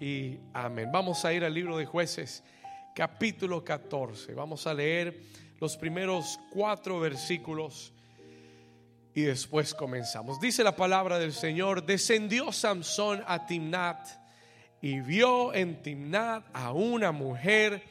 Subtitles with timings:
[0.00, 0.90] y amén.
[0.90, 2.42] Vamos a ir al libro de jueces,
[2.94, 4.32] capítulo 14.
[4.32, 5.20] Vamos a leer
[5.60, 7.92] los primeros cuatro versículos
[9.14, 10.40] y después comenzamos.
[10.40, 14.08] Dice la palabra del Señor, descendió Samson a Timnat
[14.80, 17.82] y vio en Timnat a una mujer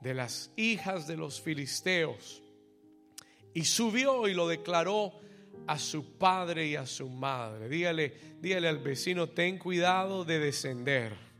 [0.00, 2.42] de las hijas de los filisteos.
[3.54, 5.12] Y subió y lo declaró
[5.68, 7.68] a su padre y a su madre.
[7.68, 11.31] Dígale, dígale al vecino, ten cuidado de descender.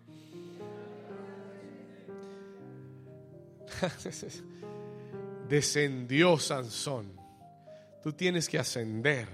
[5.49, 7.13] Descendió Sansón.
[8.03, 9.29] Tú tienes que ascender,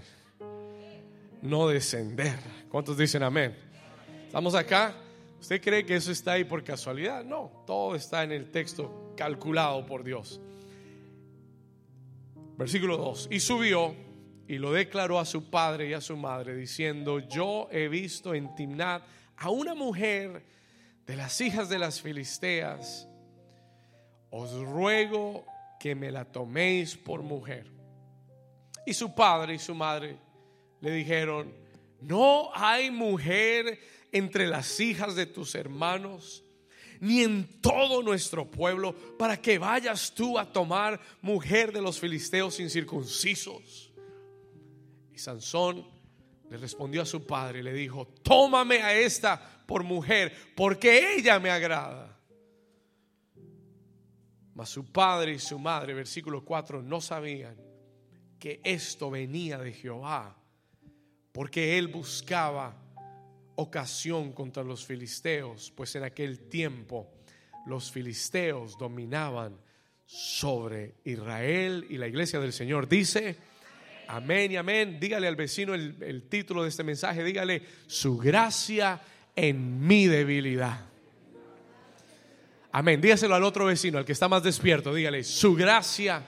[1.40, 2.38] no descender.
[2.68, 3.56] ¿Cuántos dicen amén?
[4.26, 4.94] ¿Estamos acá?
[5.40, 7.24] ¿Usted cree que eso está ahí por casualidad?
[7.24, 10.40] No, todo está en el texto calculado por Dios.
[12.58, 13.28] Versículo 2.
[13.30, 13.94] Y subió
[14.46, 18.54] y lo declaró a su padre y a su madre, diciendo, yo he visto en
[18.54, 19.02] Timnat
[19.36, 20.44] a una mujer
[21.06, 23.07] de las hijas de las filisteas,
[24.30, 25.44] os ruego
[25.78, 27.70] que me la toméis por mujer.
[28.86, 30.18] Y su padre y su madre
[30.80, 31.52] le dijeron,
[32.00, 33.78] no hay mujer
[34.12, 36.44] entre las hijas de tus hermanos,
[37.00, 42.58] ni en todo nuestro pueblo, para que vayas tú a tomar mujer de los filisteos
[42.60, 43.92] incircuncisos.
[45.12, 45.86] Y Sansón
[46.50, 51.38] le respondió a su padre y le dijo, tómame a esta por mujer, porque ella
[51.38, 52.17] me agrada.
[54.58, 57.54] Mas su padre y su madre, versículo 4, no sabían
[58.40, 60.36] que esto venía de Jehová,
[61.30, 62.76] porque él buscaba
[63.54, 67.08] ocasión contra los filisteos, pues en aquel tiempo
[67.66, 69.56] los filisteos dominaban
[70.04, 73.36] sobre Israel y la iglesia del Señor dice,
[74.08, 79.00] amén y amén, dígale al vecino el, título de este mensaje, dígale, su gracia
[79.36, 80.88] en mi debilidad.
[82.78, 86.22] Amén, dígaselo al otro vecino, al que está más despierto, dígale, su gracia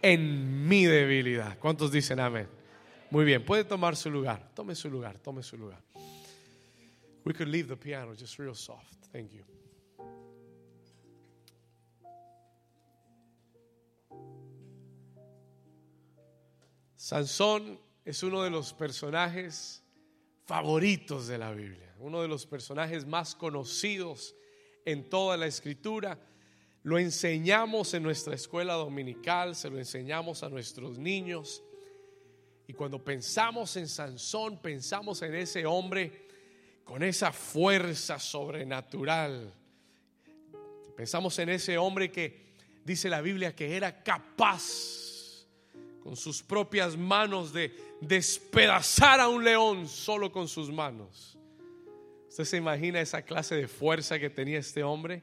[0.00, 1.58] en mi debilidad.
[1.58, 2.48] ¿Cuántos dicen amén?
[3.10, 5.78] Muy bien, puede tomar su lugar, tome su lugar, tome su lugar.
[7.26, 8.94] We could leave the piano just real soft.
[9.12, 9.44] Thank you.
[16.96, 19.84] Sansón es uno de los personajes
[20.46, 24.34] favoritos de la Biblia, uno de los personajes más conocidos
[24.84, 26.18] en toda la escritura.
[26.82, 31.62] Lo enseñamos en nuestra escuela dominical, se lo enseñamos a nuestros niños.
[32.66, 36.26] Y cuando pensamos en Sansón, pensamos en ese hombre
[36.84, 39.54] con esa fuerza sobrenatural.
[40.96, 42.52] Pensamos en ese hombre que
[42.84, 45.46] dice la Biblia que era capaz
[46.02, 51.38] con sus propias manos de despedazar a un león solo con sus manos.
[52.32, 55.22] ¿Usted se imagina esa clase de fuerza que tenía este hombre?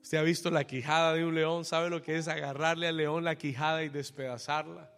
[0.00, 3.24] Usted ha visto la quijada de un león, sabe lo que es agarrarle al león
[3.24, 4.90] la quijada y despedazarla.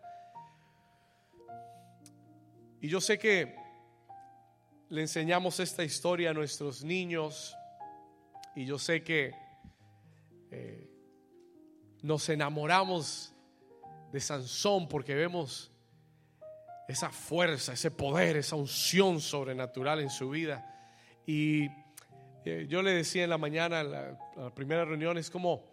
[2.80, 3.56] Y yo sé que
[4.88, 7.56] le enseñamos esta historia a nuestros niños
[8.54, 9.34] y yo sé que
[10.52, 10.88] eh,
[12.02, 13.34] nos enamoramos
[14.12, 15.72] de Sansón porque vemos
[16.86, 20.69] esa fuerza, ese poder, esa unción sobrenatural en su vida.
[21.30, 21.70] Y
[22.44, 25.70] eh, yo le decía en la mañana, en la, la primera reunión, es como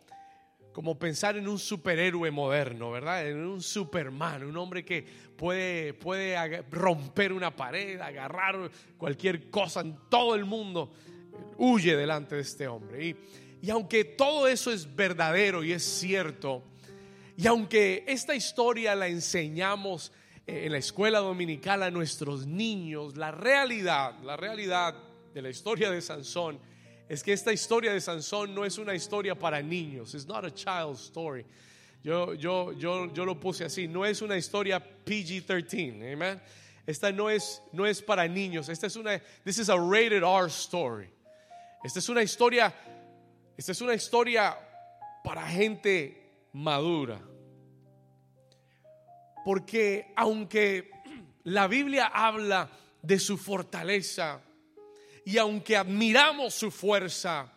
[0.72, 3.28] como pensar en un superhéroe moderno, ¿verdad?
[3.28, 5.04] En un Superman, un hombre que
[5.36, 10.94] puede, puede romper una pared, agarrar cualquier cosa en todo el mundo.
[11.58, 13.08] Huye delante de este hombre.
[13.08, 13.16] Y,
[13.64, 16.64] y aunque todo eso es verdadero y es cierto,
[17.36, 20.12] y aunque esta historia la enseñamos
[20.46, 25.07] en la escuela dominical a nuestros niños, la realidad, la realidad
[25.38, 26.60] de la historia de Sansón,
[27.08, 30.16] es que esta historia de Sansón no es una historia para niños.
[30.16, 31.46] It's not a child's story.
[32.04, 33.88] Yo, yo, yo, yo lo puse así.
[33.88, 36.14] No es una historia PG-13.
[36.14, 36.42] Amen.
[36.88, 38.68] Esta no es, no es para niños.
[38.68, 41.08] Esta es una, this is a rated R story.
[41.84, 42.74] Esta es una historia,
[43.56, 44.58] esta es una historia
[45.24, 47.22] para gente madura.
[49.46, 50.90] Porque aunque
[51.44, 52.72] la Biblia habla
[53.04, 54.42] de su fortaleza,
[55.28, 57.52] y aunque admiramos su fuerza,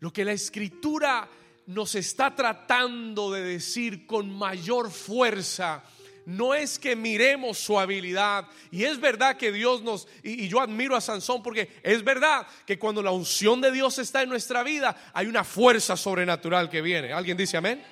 [0.00, 1.28] lo que la escritura
[1.66, 5.84] nos está tratando de decir con mayor fuerza,
[6.26, 8.48] no es que miremos su habilidad.
[8.72, 12.76] Y es verdad que Dios nos, y, yo admiro a Sansón porque es verdad que
[12.76, 17.12] cuando la unción de Dios está en nuestra vida, hay una fuerza sobrenatural que viene.
[17.12, 17.84] ¿Alguien dice amén?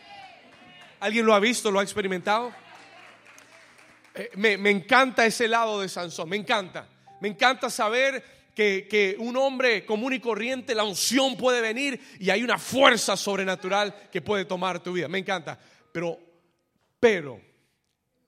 [0.99, 2.53] ¿Alguien lo ha visto, lo ha experimentado?
[4.13, 6.89] Eh, me, me encanta ese lado de Sansón, me encanta.
[7.21, 12.43] Me encanta saber que, un hombre común y corriente, la unción puede venir y hay
[12.43, 15.09] una fuerza sobrenatural que puede tomar tu vida.
[15.09, 15.59] Me encanta.
[15.93, 16.19] Pero,
[16.99, 17.41] pero,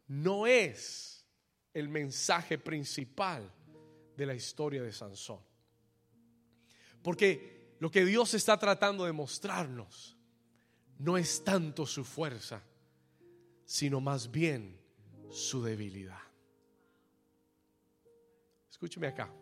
[0.09, 1.27] no es
[1.75, 3.53] el mensaje principal
[4.17, 5.41] de la historia de Sansón.
[7.03, 10.17] Porque lo que Dios está tratando de mostrarnos
[10.99, 12.63] no es tanto su fuerza,
[13.65, 14.81] sino más bien
[15.31, 16.21] su debilidad.
[18.71, 19.42] Escúcheme acá.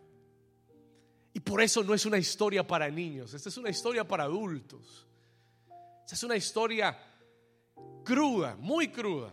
[1.33, 5.07] Y por eso no es una historia para niños, esta es una historia para adultos.
[6.05, 6.99] Esta es una historia
[8.05, 9.33] cruda, muy cruda.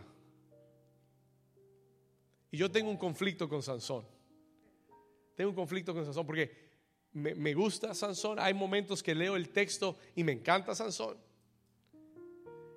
[2.52, 4.04] Y yo tengo un conflicto con Sansón.
[5.34, 6.68] Tengo un conflicto con Sansón porque
[7.12, 8.38] me, gusta Sansón.
[8.38, 11.16] Hay momentos que leo el texto y me encanta Sansón.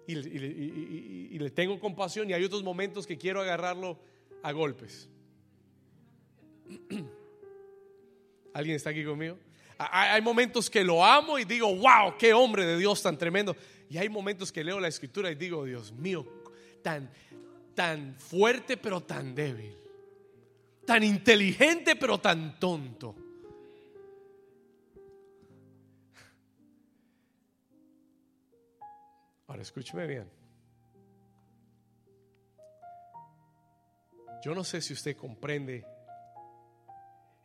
[0.07, 3.99] Y, y, le tengo compasión y hay otros momentos que quiero agarrarlo
[4.41, 5.07] a golpes.
[8.53, 9.37] ¿Alguien está aquí conmigo?
[9.77, 13.55] Hay momentos que lo amo y digo, wow, qué hombre de Dios tan tremendo.
[13.89, 16.25] Y hay momentos que leo la escritura y digo, Dios mío,
[16.83, 17.09] tan,
[17.73, 19.75] tan fuerte pero tan débil.
[20.85, 23.15] Tan inteligente pero tan tonto.
[29.47, 30.29] Ahora escúcheme bien.
[34.43, 35.85] Yo no sé si usted comprende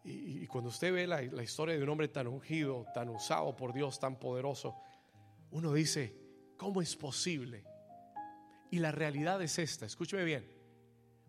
[0.06, 3.72] y, cuando usted ve la, la, historia de un hombre tan ungido, tan usado por
[3.72, 4.76] Dios, tan poderoso,
[5.50, 6.16] uno dice,
[6.56, 7.64] ¿cómo es posible?
[8.70, 10.48] Y la realidad es esta, escúcheme bien,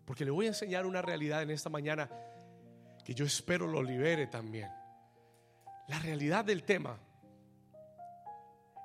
[0.04, 2.08] porque le voy a enseñar una realidad en esta mañana
[3.04, 4.70] que yo espero lo libere también.
[5.88, 7.00] La realidad del tema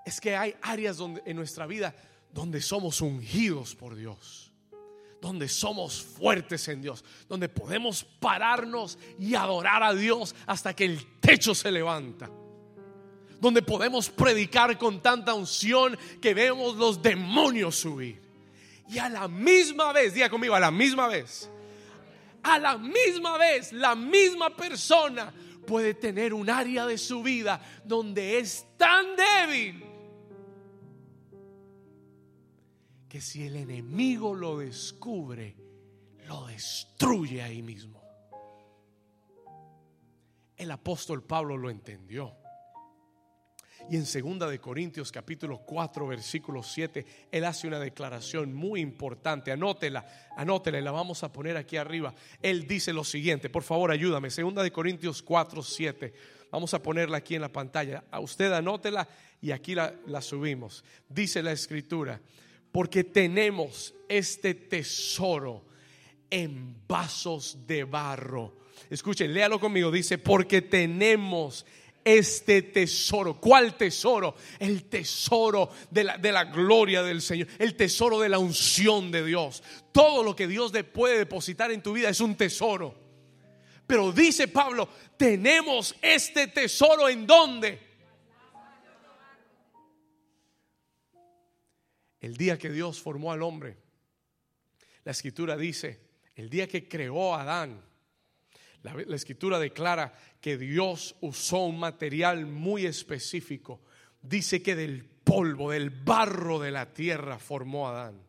[0.05, 1.93] es que hay áreas donde, en nuestra vida
[2.31, 4.52] donde somos ungidos por Dios
[5.23, 11.19] donde somos fuertes en Dios, donde podemos pararnos y adorar a Dios hasta que el
[11.21, 12.29] techo se levanta.
[13.39, 18.21] Donde podemos predicar con tanta unción que vemos los demonios subir.
[18.89, 21.49] Y a la misma vez, diga conmigo, a la misma vez,
[22.43, 25.33] a la misma vez, la misma persona
[25.65, 29.92] puede tener un área de su vida donde es tan débil
[33.13, 35.55] que si el enemigo lo descubre,
[36.25, 38.01] lo destruye ahí mismo.
[40.57, 42.35] El apóstol Pablo lo entendió.
[43.87, 49.51] Y en segunda de Corintios capítulo 4 versículo 7, él hace una declaración muy importante.
[49.51, 52.15] Anótela, anótela la vamos a poner aquí arriba.
[52.41, 54.31] Él dice lo siguiente, por favor, ayúdame.
[54.31, 56.13] Segunda de Corintios 4, 7.
[56.49, 58.05] Vamos a ponerla aquí en la pantalla.
[58.09, 59.07] A usted anótela
[59.39, 60.83] y aquí la subimos.
[61.07, 62.19] Dice la escritura,
[62.73, 65.63] porque tenemos este tesoro
[66.31, 68.57] en vasos de barro.
[68.89, 69.91] Escuchen, léalo conmigo.
[69.91, 71.67] Dice, porque tenemos
[72.03, 73.39] este tesoro.
[73.39, 74.35] ¿Cuál tesoro?
[74.57, 79.23] El tesoro de la, de la, gloria del Señor, el tesoro de la unción de
[79.23, 79.61] Dios.
[79.91, 82.95] Todo lo que Dios puede depositar en tu vida es un tesoro.
[83.85, 87.92] Pero dice Pablo, tenemos este tesoro en dónde?
[92.23, 93.75] El día que Dios formó al hombre.
[95.03, 95.99] La escritura dice,
[96.35, 97.83] el día que creó a Adán,
[98.81, 103.81] la, escritura declara que Dios usó un material muy específico.
[104.21, 108.21] Dice que del polvo, del barro de la tierra formó Adán.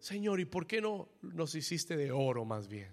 [0.00, 2.92] Señor, ¿y por qué no nos hiciste de oro más bien?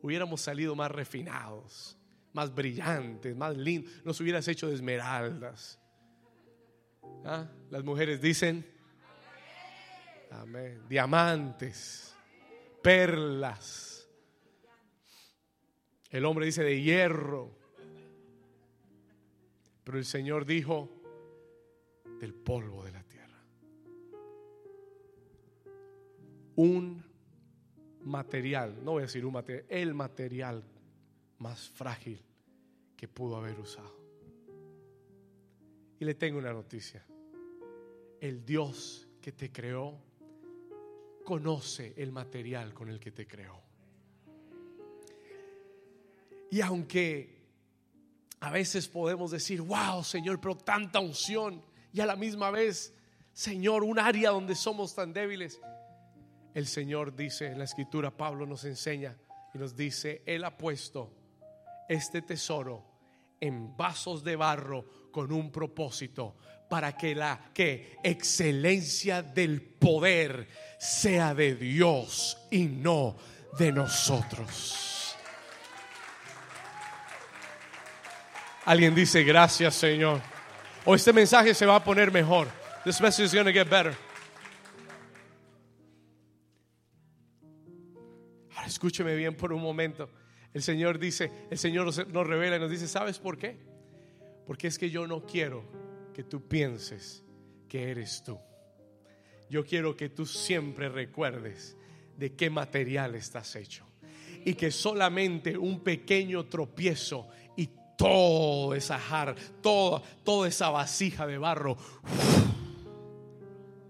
[0.00, 1.98] Hubiéramos salido más refinados,
[2.32, 3.92] más brillantes, más lindos.
[4.06, 5.78] Nos hubieras hecho de esmeraldas.
[7.24, 7.46] ¿Ah?
[7.70, 8.64] Las mujeres dicen,
[10.30, 12.16] amén, diamantes,
[12.82, 14.08] perlas.
[16.10, 17.50] El hombre dice de hierro.
[19.84, 20.90] Pero el Señor dijo
[22.20, 23.42] del polvo de la tierra.
[26.56, 27.04] Un
[28.04, 30.64] material, no voy a decir un material, el material
[31.38, 32.22] más frágil
[32.96, 33.97] que pudo haber usado.
[36.00, 37.04] Y le tengo una noticia.
[38.20, 39.98] El Dios que te creó
[41.24, 43.60] conoce el material con el que te creó.
[46.50, 47.38] Y aunque
[48.40, 51.62] a veces podemos decir, wow, Señor, pero tanta unción,
[51.92, 52.94] y a la misma vez,
[53.32, 55.60] Señor, un área donde somos tan débiles,
[56.54, 59.16] el Señor dice en la escritura, Pablo nos enseña
[59.54, 61.12] y nos dice, Él ha puesto
[61.88, 62.84] este tesoro
[63.40, 66.36] en vasos de barro con un propósito
[66.68, 73.16] para que la que excelencia del poder sea de Dios y no
[73.58, 75.16] de nosotros.
[78.64, 80.20] Alguien dice gracias, Señor.
[80.84, 82.48] O este mensaje se va a poner mejor.
[82.84, 83.96] This message is going to get better.
[88.54, 90.10] Ahora escúcheme bien por un momento.
[90.54, 93.56] El Señor dice, el Señor nos revela y nos dice, ¿sabes por qué?
[94.46, 95.64] Porque es que yo no quiero
[96.14, 97.22] que tú pienses
[97.68, 98.38] que eres tú.
[99.50, 101.76] Yo quiero que tú siempre recuerdes
[102.16, 103.86] de qué material estás hecho.
[104.44, 111.38] Y que solamente un pequeño tropiezo y toda esa jar, toda, toda esa vasija de
[111.38, 111.76] barro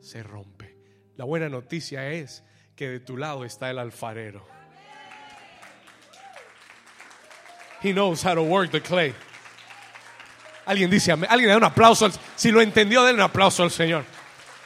[0.00, 0.76] se rompe.
[1.16, 4.57] La buena noticia es que de tu lado está el alfarero.
[7.82, 9.14] He knows how to work the clay.
[10.66, 12.10] Alguien dice, alguien da un aplauso.
[12.36, 14.04] si lo entendió, den un aplauso al Señor.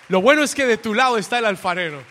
[0.08, 2.02] Lo bueno es que de tu lado está el alfarero.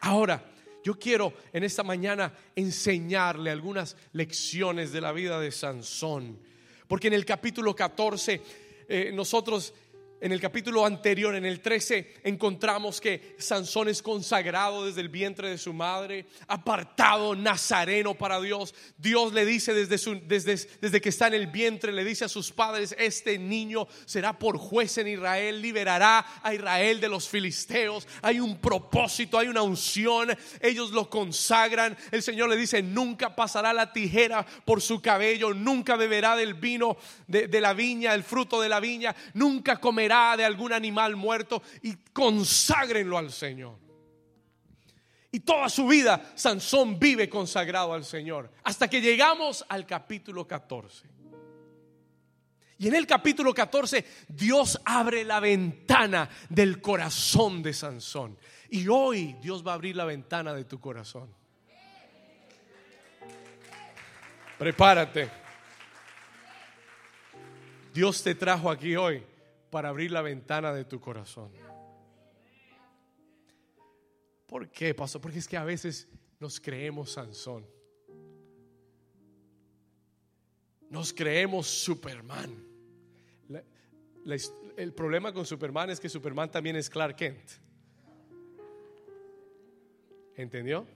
[0.00, 0.42] Ahora,
[0.82, 6.38] yo quiero en esta mañana enseñarle algunas lecciones de la vida de Sansón.
[6.88, 8.42] Porque en el capítulo 14
[8.88, 9.72] eh, nosotros
[10.20, 15.48] en el capítulo anterior, en el 13, encontramos que Sansón es consagrado desde el vientre
[15.48, 18.74] de su madre, apartado, nazareno para Dios.
[18.98, 22.28] Dios le dice desde, su, desde, desde que está en el vientre, le dice a
[22.28, 28.06] sus padres, este niño será por juez en Israel, liberará a Israel de los filisteos.
[28.20, 31.96] Hay un propósito, hay una unción, ellos lo consagran.
[32.10, 36.98] El Señor le dice, nunca pasará la tijera por su cabello, nunca beberá del vino
[37.26, 41.62] de, de la viña, el fruto de la viña, nunca comerá de algún animal muerto
[41.82, 43.78] y conságrenlo al Señor.
[45.32, 48.50] Y toda su vida Sansón vive consagrado al Señor.
[48.64, 51.08] Hasta que llegamos al capítulo 14.
[52.78, 58.36] Y en el capítulo 14 Dios abre la ventana del corazón de Sansón.
[58.68, 61.32] Y hoy Dios va a abrir la ventana de tu corazón.
[64.58, 65.30] Prepárate.
[67.94, 69.29] Dios te trajo aquí hoy
[69.70, 71.52] para abrir la ventana de tu corazón.
[74.46, 75.20] ¿Por qué, pastor?
[75.20, 76.08] Porque es que a veces
[76.40, 77.64] nos creemos Sansón.
[80.88, 82.66] Nos creemos Superman.
[84.76, 87.50] el problema con Superman es que Superman también es Clark Kent.
[90.34, 90.86] ¿Entendió?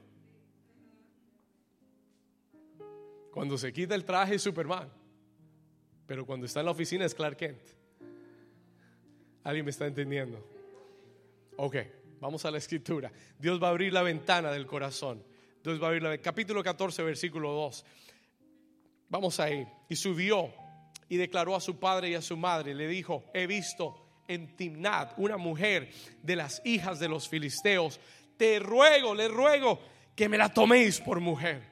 [3.30, 4.90] Cuando se quita el traje es Superman,
[6.06, 7.83] pero cuando está en la oficina es Clark Kent.
[9.44, 10.42] ¿Alguien me está entendiendo?
[11.56, 11.76] Ok,
[12.20, 13.12] vamos a la escritura.
[13.38, 15.22] Dios va a abrir la ventana del corazón.
[15.62, 17.84] Dios va a abrir capítulo 14, versículo 2.
[19.10, 19.66] Vamos ahí.
[19.88, 20.52] Y subió
[21.08, 22.74] y declaró a su padre y a su madre.
[22.74, 25.90] Le dijo, he visto en Timnat una mujer
[26.22, 28.00] de las hijas de los filisteos.
[28.38, 29.78] Te ruego, le ruego
[30.16, 31.62] que me la toméis por mujer.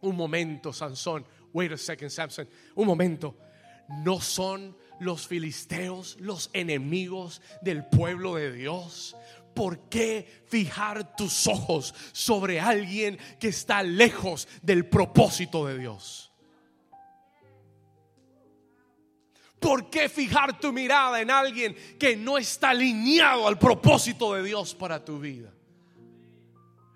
[0.00, 1.24] Un momento, Sansón.
[1.52, 2.48] Wait a second, Samson.
[2.74, 3.36] Un momento.
[4.02, 9.16] No son los filisteos, los enemigos del pueblo de Dios?
[9.54, 16.32] ¿Por qué fijar tus ojos sobre alguien que está lejos del propósito de Dios?
[19.60, 24.74] ¿Por qué fijar tu mirada en alguien que no está alineado al propósito de Dios
[24.74, 25.50] para tu vida?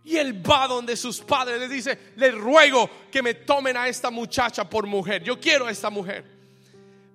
[0.05, 4.11] Y él va donde sus padres le dice, le ruego que me tomen a esta
[4.11, 5.23] muchacha por mujer.
[5.23, 6.38] Yo quiero a esta mujer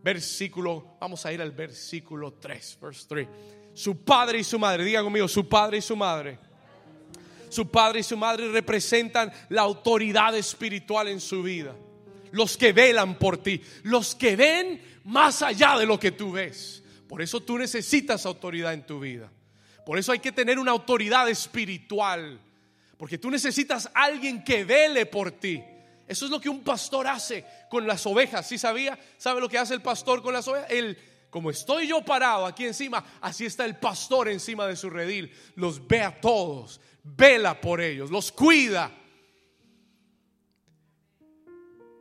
[0.03, 3.27] versículo, vamos a ir al versículo 3, verse 3.
[3.73, 6.37] Su padre y su madre, diga conmigo, su padre y su madre.
[7.49, 11.75] Su padre y su madre representan la autoridad espiritual en su vida.
[12.31, 16.83] Los que velan por ti, los que ven más allá de lo que tú ves.
[17.07, 19.31] Por eso tú necesitas autoridad en tu vida.
[19.85, 22.39] Por eso hay que tener una autoridad espiritual.
[22.97, 25.63] Porque tú necesitas alguien que vele por ti.
[26.07, 28.47] Eso es lo que un pastor hace con las ovejas.
[28.47, 28.97] ¿Sí sabía?
[29.17, 30.69] ¿Sabe lo que hace el pastor con las ovejas?
[30.71, 30.97] Él,
[31.29, 35.31] como estoy yo parado aquí encima, así está el pastor encima de su redil.
[35.55, 38.91] Los ve a todos, vela por ellos, los cuida.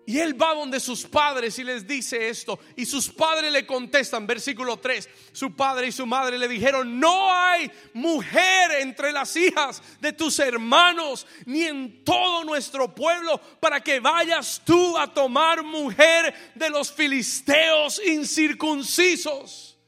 [0.04, 2.58] Y él va donde sus padres y les dice esto.
[2.74, 7.32] Y sus padres le contestan, versículo 3, su padre y su madre le dijeron, no
[7.32, 14.00] hay mujer entre las hijas de tus hermanos, ni en todo nuestro pueblo, para que
[14.00, 19.78] vayas tú a tomar mujer de los filisteos incircuncisos.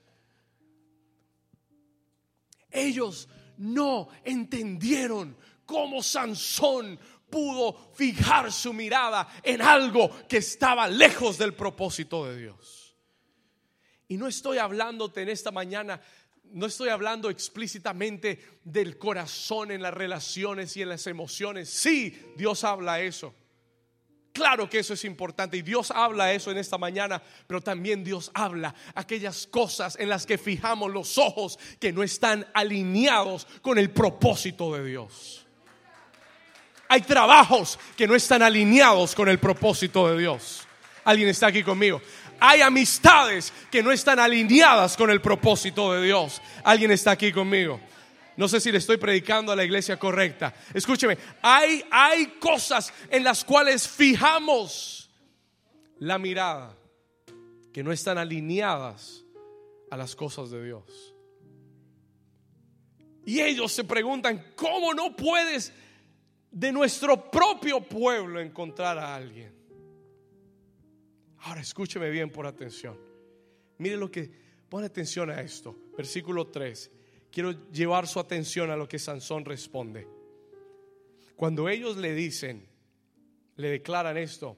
[2.71, 6.99] Ellos no entendieron cómo Sansón
[7.35, 12.95] pudo fijar su mirada en algo que estaba lejos del propósito de Dios.
[14.07, 16.01] Y no estoy hablándote en esta mañana,
[16.53, 21.69] no estoy hablando explícitamente del corazón en las relaciones y en las emociones.
[21.71, 23.35] Sí, Dios habla eso.
[24.33, 28.31] Claro que eso es importante y Dios habla eso en esta mañana, pero también Dios
[28.33, 33.91] habla aquellas cosas en las que fijamos los ojos que no están alineados con el
[33.91, 35.44] propósito de Dios.
[36.95, 40.65] Hay trabajos que no están alineados con el propósito de Dios.
[41.03, 42.01] Alguien está aquí conmigo.
[42.39, 46.41] Hay amistades que no están alineadas con el propósito de Dios.
[46.63, 47.81] Alguien está aquí conmigo.
[48.37, 50.55] No sé si le estoy predicando a la iglesia correcta.
[50.73, 55.11] Escúcheme, hay, hay cosas en las cuales fijamos
[55.99, 56.77] la mirada
[57.73, 59.25] que no están alineadas
[59.91, 61.13] a las cosas de Dios.
[63.27, 65.73] Y ellos se preguntan, ¿cómo no puedes
[66.55, 69.53] de nuestro propio pueblo encontrar a alguien?
[71.39, 72.99] Ahora escúcheme bien por atención.
[73.79, 74.31] Mire lo que,
[74.69, 75.77] pone atención a esto.
[75.97, 76.91] Versículo 3
[77.35, 80.07] quiero llevar su atención a lo que Sansón responde.
[81.35, 82.65] Cuando ellos le dicen,
[83.57, 84.57] le declaran esto,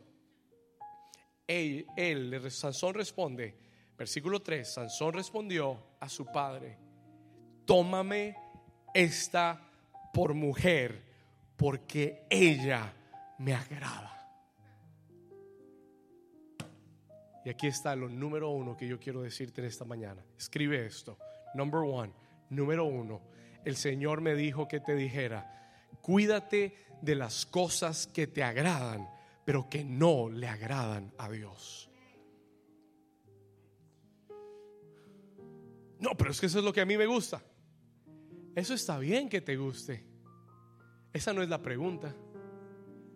[1.47, 3.57] él, él, Sansón responde,
[3.97, 6.76] versículo 3, Sansón respondió a su padre,
[7.65, 8.37] tómame
[8.93, 9.71] esta
[10.12, 11.03] por mujer,
[11.57, 12.93] porque ella
[13.39, 14.13] me agrada.
[17.45, 20.25] Y aquí está lo número uno que yo quiero decirte en esta mañana.
[20.37, 21.17] Escribe esto.
[21.55, 22.13] Number one
[22.51, 23.23] Número uno,
[23.65, 29.09] el Señor me dijo que te dijera, cuídate de las cosas que te agradan,
[29.45, 31.91] pero que no le agradan a Dios.
[35.99, 37.43] No, pero es que eso es lo que a mí me gusta.
[38.55, 40.05] Eso está bien que te guste.
[41.17, 42.15] Esa no es la pregunta.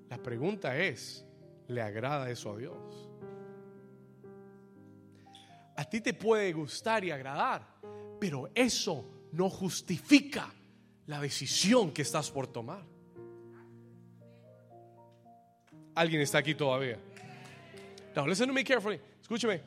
[0.08, 1.22] La pregunta es,
[1.68, 3.10] ¿le agrada eso a Dios?
[5.76, 7.62] A ti te puede gustar y agradar,
[8.18, 10.50] pero eso no justifica
[11.08, 12.86] la decisión que estás por tomar.
[15.94, 16.98] ¿Alguien está aquí todavía?
[18.16, 18.98] Now, listen to me carefully.
[19.20, 19.60] Escúcheme.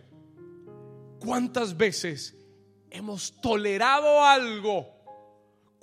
[1.19, 2.35] ¿Cuántas veces
[2.89, 4.92] hemos tolerado algo?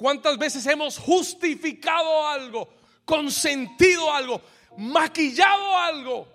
[0.00, 2.66] ¿Cuántas veces hemos justificado algo?
[3.04, 4.40] Consentido algo?
[4.78, 6.26] Maquillado algo?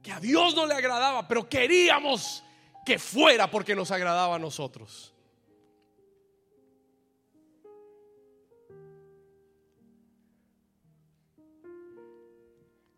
[0.00, 2.44] Que a Dios no le agradaba, pero queríamos
[2.86, 5.12] que fuera porque nos agradaba a nosotros.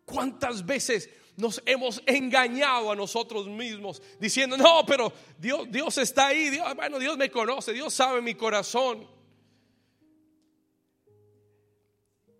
[0.05, 6.49] ¿Cuántas veces nos hemos engañado a nosotros mismos diciendo, no, pero Dios, Dios está ahí,
[6.49, 9.07] Dios, bueno, Dios me conoce, Dios sabe mi corazón.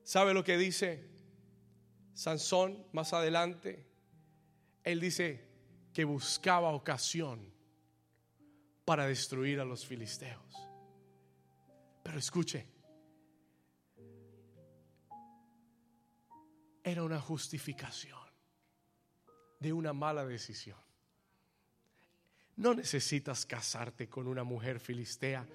[0.03, 1.10] ¿Sabe lo que dice
[2.13, 3.88] Sansón más adelante?
[4.84, 5.45] Él dice,
[5.95, 7.53] que buscaba ocasión
[8.84, 10.53] para destruir a los filisteos.
[12.03, 12.67] Pero escuche,
[16.84, 18.24] era una justificación
[19.65, 20.78] de una mala decisión.
[22.58, 25.47] No necesitas casarte con una mujer filistea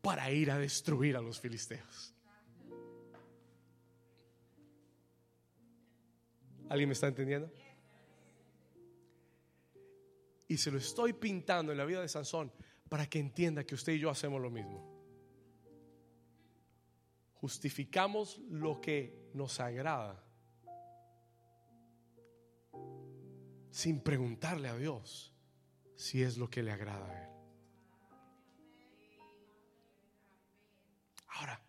[0.00, 2.14] para ir a destruir a los filisteos.
[6.70, 7.52] ¿Alguien me está entendiendo?
[10.48, 12.50] Y se lo estoy pintando en la vida de Sansón
[12.88, 14.90] para que entienda que usted y yo hacemos lo mismo.
[17.34, 20.23] Justificamos lo que nos agrada
[23.74, 25.32] sin preguntarle a Dios
[25.96, 27.30] si es lo que le agrada a Él.
[31.26, 31.60] Ahora,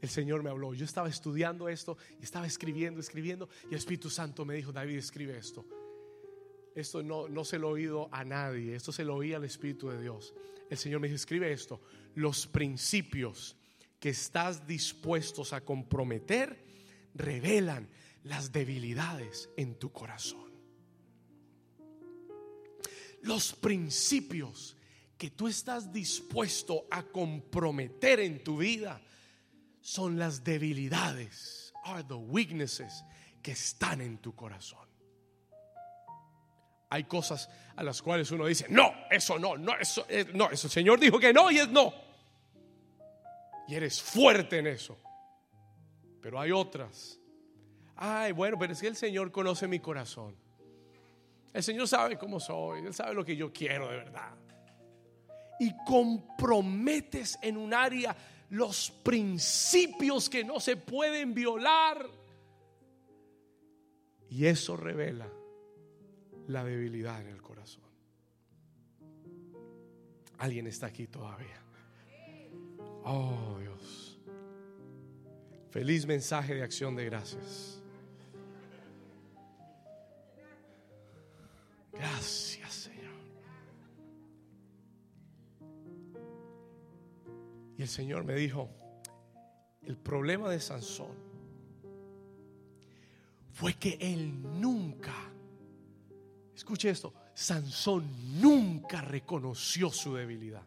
[0.00, 0.74] el Señor me habló.
[0.74, 4.98] Yo estaba estudiando esto y estaba escribiendo, escribiendo, y el Espíritu Santo me dijo, David,
[4.98, 5.64] escribe esto
[6.74, 9.90] esto no, no se lo he oído a nadie, esto se lo oí al Espíritu
[9.90, 10.34] de Dios.
[10.70, 11.82] El Señor me dice, escribe esto,
[12.14, 13.56] los principios
[14.00, 16.64] que estás dispuestos a comprometer
[17.14, 17.88] revelan
[18.24, 20.52] las debilidades en tu corazón.
[23.22, 24.76] Los principios
[25.16, 29.00] que tú estás dispuesto a comprometer en tu vida
[29.80, 33.04] son las debilidades, are the weaknesses
[33.42, 34.88] que están en tu corazón.
[36.90, 40.66] Hay cosas a las cuales uno dice, no, eso no, no, eso, eh, no, eso
[40.66, 41.92] el Señor dijo que no y es no.
[43.66, 44.98] Y eres fuerte en eso.
[46.20, 47.18] Pero hay otras.
[48.04, 50.34] Ay, bueno, pero es que el Señor conoce mi corazón.
[51.52, 54.34] El Señor sabe cómo soy, Él sabe lo que yo quiero de verdad.
[55.60, 58.16] Y comprometes en un área
[58.50, 62.04] los principios que no se pueden violar.
[64.30, 65.30] Y eso revela
[66.48, 67.84] la debilidad en el corazón.
[70.38, 71.62] Alguien está aquí todavía.
[73.04, 74.18] Oh Dios.
[75.70, 77.81] Feliz mensaje de acción de gracias.
[82.02, 83.14] Gracias, Señor.
[87.78, 88.68] Y el Señor me dijo,
[89.82, 91.14] el problema de Sansón
[93.52, 95.14] fue que él nunca,
[96.56, 100.66] escuche esto, Sansón nunca reconoció su debilidad.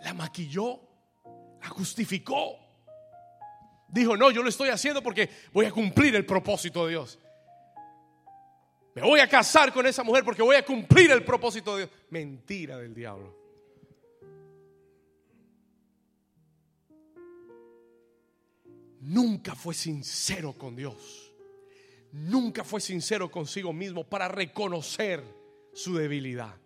[0.00, 0.80] La maquilló,
[1.60, 2.56] la justificó.
[3.88, 7.18] Dijo, no, yo lo estoy haciendo porque voy a cumplir el propósito de Dios.
[8.96, 11.98] Me voy a casar con esa mujer porque voy a cumplir el propósito de Dios.
[12.08, 13.36] Mentira del diablo.
[19.02, 21.30] Nunca fue sincero con Dios.
[22.10, 25.22] Nunca fue sincero consigo mismo para reconocer
[25.74, 26.56] su debilidad.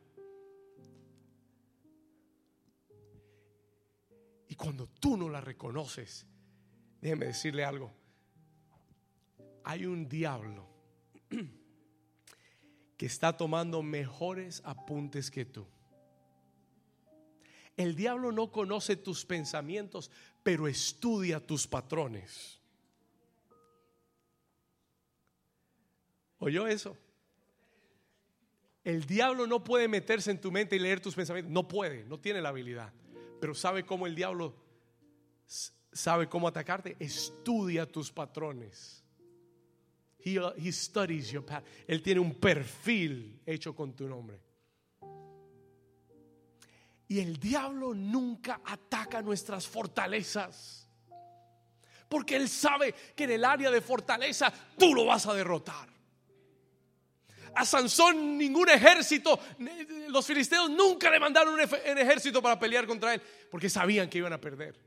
[4.47, 6.29] Y cuando tú no la reconoces,
[7.01, 7.90] déjeme decirle algo.
[9.64, 10.69] Hay un diablo
[13.00, 15.66] que está tomando mejores apuntes que tú.
[17.74, 20.10] El diablo no conoce tus pensamientos,
[20.42, 22.60] pero estudia tus patrones.
[26.40, 26.94] ¿Oyó eso?
[28.84, 31.50] El diablo no puede meterse en tu mente y leer tus pensamientos.
[31.50, 32.92] No puede, no tiene la habilidad.
[33.40, 34.54] Pero sabe cómo el diablo
[35.90, 36.98] sabe cómo atacarte.
[36.98, 39.02] Estudia tus patrones.
[40.22, 41.64] He, studies your path.
[41.87, 44.40] Él tiene un perfil hecho con tu nombre.
[47.09, 50.88] Y el diablo nunca ataca nuestras fortalezas.
[52.09, 55.88] Porque él sabe que en el área de fortaleza tú lo vas a derrotar.
[57.54, 59.40] A Sansón ningún ejército,
[60.09, 64.33] los filisteos nunca le mandaron un ejército para pelear contra él, porque sabían que iban
[64.33, 64.78] a perder.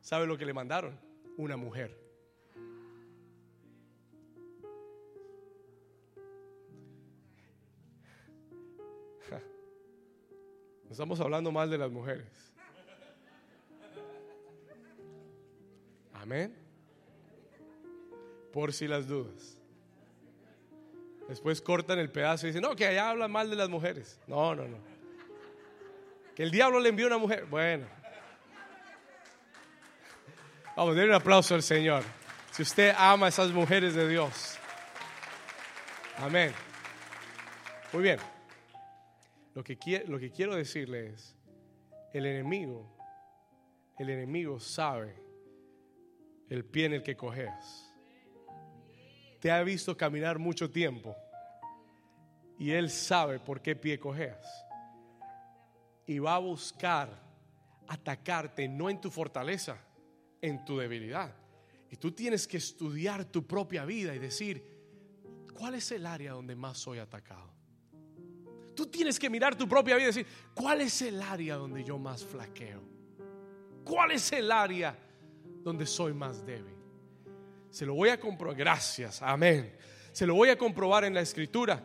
[0.00, 0.98] ¿Sabe lo que le mandaron?
[1.36, 2.05] Una mujer.
[10.90, 12.26] Estamos hablando mal de las mujeres.
[16.14, 16.54] Amén.
[18.52, 19.56] Por si las dudas.
[21.28, 24.20] Después cortan el pedazo y dicen, no, que allá hablan mal de las mujeres.
[24.26, 24.78] No, no, no.
[26.34, 27.46] Que el diablo le envió una mujer.
[27.46, 27.86] Bueno.
[30.76, 32.02] Vamos, denle un aplauso al Señor.
[32.52, 34.58] Si usted ama a esas mujeres de Dios.
[36.18, 36.52] Amén.
[37.92, 38.18] Muy bien.
[39.56, 41.34] Lo que, lo que quiero decirle es,
[42.12, 42.94] el enemigo,
[43.98, 45.16] el enemigo sabe
[46.50, 47.90] el pie en el que cojeas.
[49.40, 51.16] Te ha visto caminar mucho tiempo
[52.58, 54.46] y él sabe por qué pie cojeas.
[56.06, 57.08] Y va a buscar
[57.88, 59.78] atacarte no en tu fortaleza,
[60.42, 61.34] en tu debilidad.
[61.90, 64.62] Y tú tienes que estudiar tu propia vida y decir,
[65.58, 67.56] ¿cuál es el área donde más soy atacado?
[68.76, 71.98] Tú tienes que mirar tu propia vida y decir, ¿cuál es el área donde yo
[71.98, 72.82] más flaqueo?
[73.82, 74.96] ¿Cuál es el área
[75.62, 76.74] donde soy más débil?
[77.70, 79.74] Se lo voy a comprobar, gracias, amén.
[80.12, 81.82] Se lo voy a comprobar en la escritura.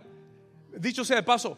[0.77, 1.57] Dicho sea de paso,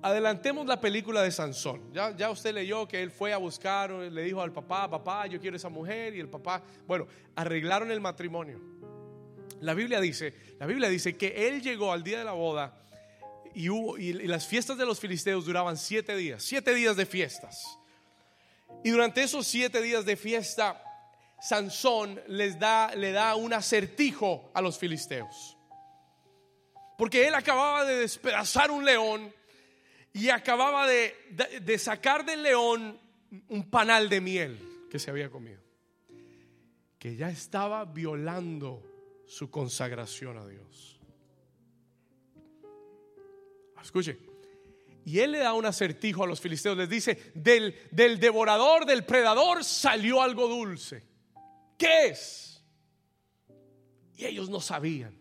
[0.00, 1.92] adelantemos la película de Sansón.
[1.92, 5.40] Ya, ya usted leyó que él fue a buscar, le dijo al papá, papá, yo
[5.40, 6.14] quiero esa mujer.
[6.14, 8.60] Y el papá, bueno, arreglaron el matrimonio.
[9.60, 12.82] La Biblia dice, la Biblia dice que él llegó al día de la boda
[13.54, 17.78] y, las fiestas de los filisteos duraban siete días, siete días de fiestas.
[18.84, 20.82] Y durante esos siete días de fiesta,
[21.40, 25.56] Sansón les da, le da un acertijo a los filisteos.
[26.96, 29.32] Porque él acababa de despedazar un león
[30.12, 31.14] y acababa de,
[31.62, 33.00] de sacar del león
[33.48, 35.60] un panal de miel que se había comido.
[36.98, 38.82] Que ya estaba violando
[39.26, 41.00] su consagración a Dios.
[43.82, 44.18] Escuche.
[45.04, 46.76] Y él le da un acertijo a los filisteos.
[46.76, 51.02] Les dice, del, del devorador, del predador salió algo dulce.
[51.76, 52.62] ¿Qué es?
[54.16, 55.20] Y ellos no sabían.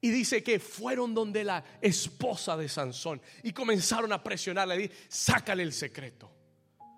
[0.00, 4.84] Y dice que fueron donde la esposa de Sansón y comenzaron a presionarle.
[4.84, 6.30] Y sácale el secreto.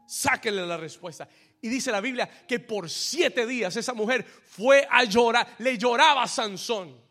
[0.07, 1.27] Sáquele la respuesta.
[1.63, 6.25] Y dice la Biblia que por siete días esa mujer fue a llorar, le lloraba
[6.25, 7.10] a Sansón.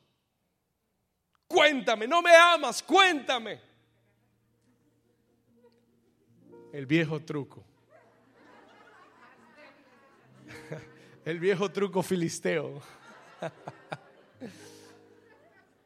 [1.50, 3.60] Cuéntame, no me amas, cuéntame.
[6.72, 7.66] El viejo truco.
[11.26, 12.80] El viejo truco filisteo.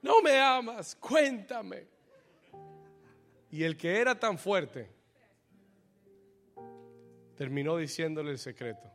[0.02, 1.88] No me amas, cuéntame.
[3.49, 4.91] Y el que era tan fuerte
[7.38, 8.91] terminó diciéndole el secreto.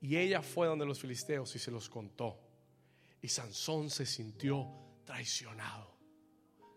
[0.00, 2.38] Y ella fue donde los filisteos y se los contó.
[3.20, 5.98] Y Sansón se sintió traicionado.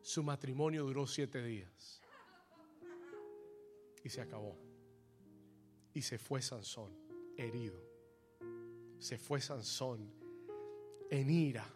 [0.02, 2.02] Su matrimonio duró siete días.
[4.04, 4.58] Y se acabó.
[5.94, 6.98] Y se fue Sansón
[7.38, 7.80] herido.
[8.98, 10.12] Se fue Sansón
[11.12, 11.72] en ira.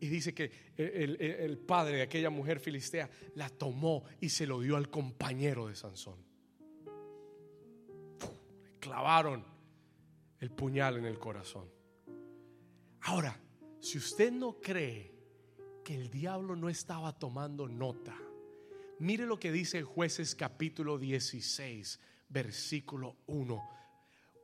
[0.00, 4.76] Y dice que el, padre de aquella mujer filistea la tomó y se lo dio
[4.76, 6.18] al compañero de Sansón.
[8.80, 9.44] clavaron
[10.40, 11.70] el puñal en el corazón.
[13.02, 13.40] Ahora,
[13.78, 15.17] si usted no cree
[15.94, 18.16] el diablo no estaba tomando nota,
[18.98, 23.70] mire lo que dice jueces capítulo 16, versículo 1.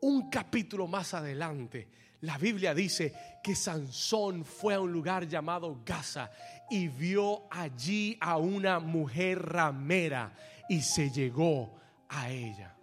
[0.00, 1.88] Un capítulo más adelante,
[2.22, 6.30] la Biblia dice que Sansón fue a un lugar llamado Gaza
[6.70, 10.34] y vio allí a una mujer ramera
[10.68, 11.74] y se llegó
[12.08, 12.74] a ella.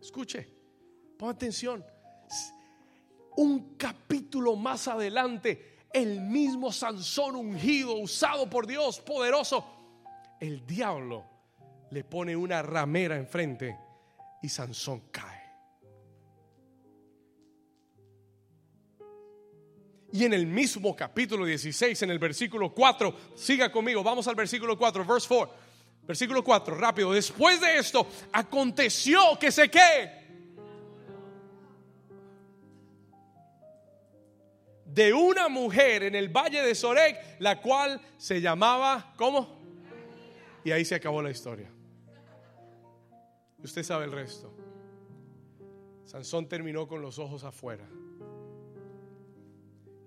[0.00, 0.48] Escuche,
[1.18, 1.84] pon atención.
[3.36, 9.64] Un capítulo más adelante, el mismo Sansón ungido, usado por Dios, poderoso,
[10.40, 11.24] el diablo
[11.90, 13.78] le pone una ramera enfrente
[14.42, 15.42] y Sansón cae.
[20.12, 24.76] Y en el mismo capítulo 16, en el versículo 4, siga conmigo, vamos al versículo
[24.76, 25.72] 4, verse 4.
[26.06, 27.12] Versículo 4, rápido.
[27.12, 30.21] Después de esto, aconteció que se que
[34.92, 39.48] de una mujer en el valle de Sorek, la cual se llamaba, ¿cómo?
[40.64, 41.70] Y ahí se acabó la historia.
[43.62, 44.52] Usted sabe el resto.
[46.04, 47.88] Sansón terminó con los ojos afuera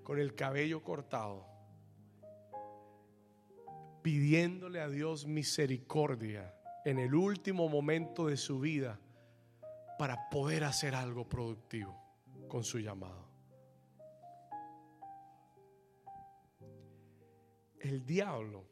[0.05, 1.47] con el cabello cortado,
[4.03, 6.53] pidiéndole a Dios misericordia
[6.85, 8.99] en el último momento de su vida
[9.97, 11.99] para poder hacer algo productivo
[12.47, 13.24] con su llamado.
[17.79, 18.65] El diablo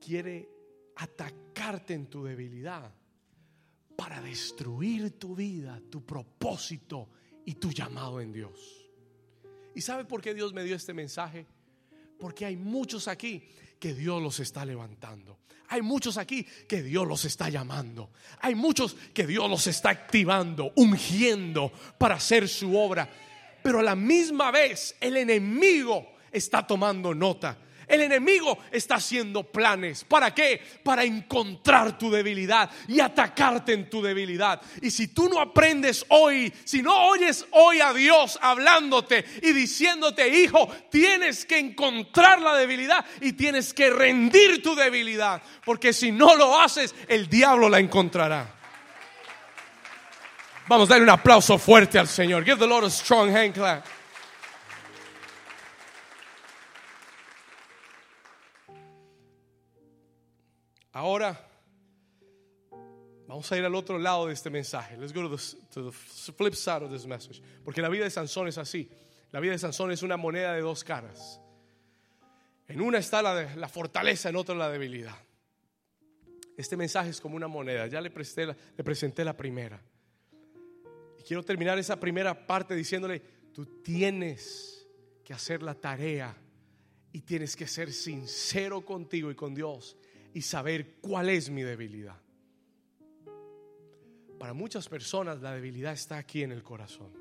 [0.00, 0.48] quiere
[0.96, 2.92] atacarte en tu debilidad
[3.96, 7.08] para destruir tu vida, tu propósito
[7.44, 8.88] y tu llamado en Dios.
[9.74, 11.46] ¿Y sabe por qué Dios me dio este mensaje?
[12.18, 13.42] Porque hay muchos aquí
[13.78, 15.38] que Dios los está levantando.
[15.68, 18.10] Hay muchos aquí que Dios los está llamando.
[18.40, 23.08] Hay muchos que Dios los está activando, ungiendo para hacer su obra.
[23.62, 27.56] Pero a la misma vez el enemigo está tomando nota
[27.90, 30.04] el enemigo está haciendo planes.
[30.04, 30.62] ¿Para qué?
[30.82, 34.60] Para encontrar tu debilidad y atacarte en tu debilidad.
[34.80, 40.28] Y si tú no aprendes hoy, si no oyes hoy a Dios hablándote y diciéndote,
[40.28, 45.42] hijo, tienes que encontrar la debilidad y tienes que rendir tu debilidad.
[45.64, 48.54] Porque si no lo haces, el diablo la encontrará.
[50.68, 52.44] Vamos a darle un aplauso fuerte al Señor.
[52.44, 53.84] Give the Lord a strong hand clap.
[60.92, 61.48] Ahora
[63.26, 64.96] vamos a ir al otro lado de este mensaje.
[64.96, 65.92] Let's go to the,
[66.32, 67.40] flip side of this message.
[67.64, 68.90] Porque la vida de Sansón es así.
[69.30, 71.40] La vida de Sansón es una moneda de dos caras.
[72.66, 75.16] En una está la, fortaleza, en otra la debilidad.
[76.56, 77.86] Este mensaje es como una moneda.
[77.86, 79.80] Ya le, presté le presenté la primera.
[81.18, 83.20] Y quiero terminar esa primera parte diciéndole,
[83.52, 84.88] tú tienes
[85.24, 86.36] que hacer la tarea
[87.12, 89.96] y tienes que ser sincero contigo y con Dios
[90.32, 92.20] y saber cuál es mi debilidad.
[94.38, 97.12] Para muchas personas la debilidad está aquí en el corazón.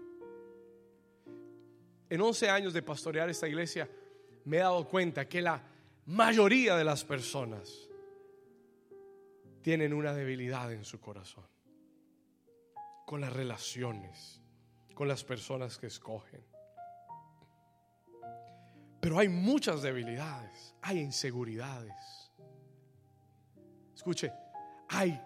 [2.10, 3.90] En 11 años de pastorear esta iglesia
[4.46, 5.62] me he dado cuenta que la
[6.06, 7.90] mayoría de las personas
[9.62, 11.46] tienen una debilidad en su corazón.
[13.06, 14.42] Con las relaciones,
[14.94, 16.44] con las personas que escogen.
[19.02, 22.19] Pero hay muchas debilidades, hay inseguridades
[24.00, 24.32] Escuche,
[24.88, 25.22] hay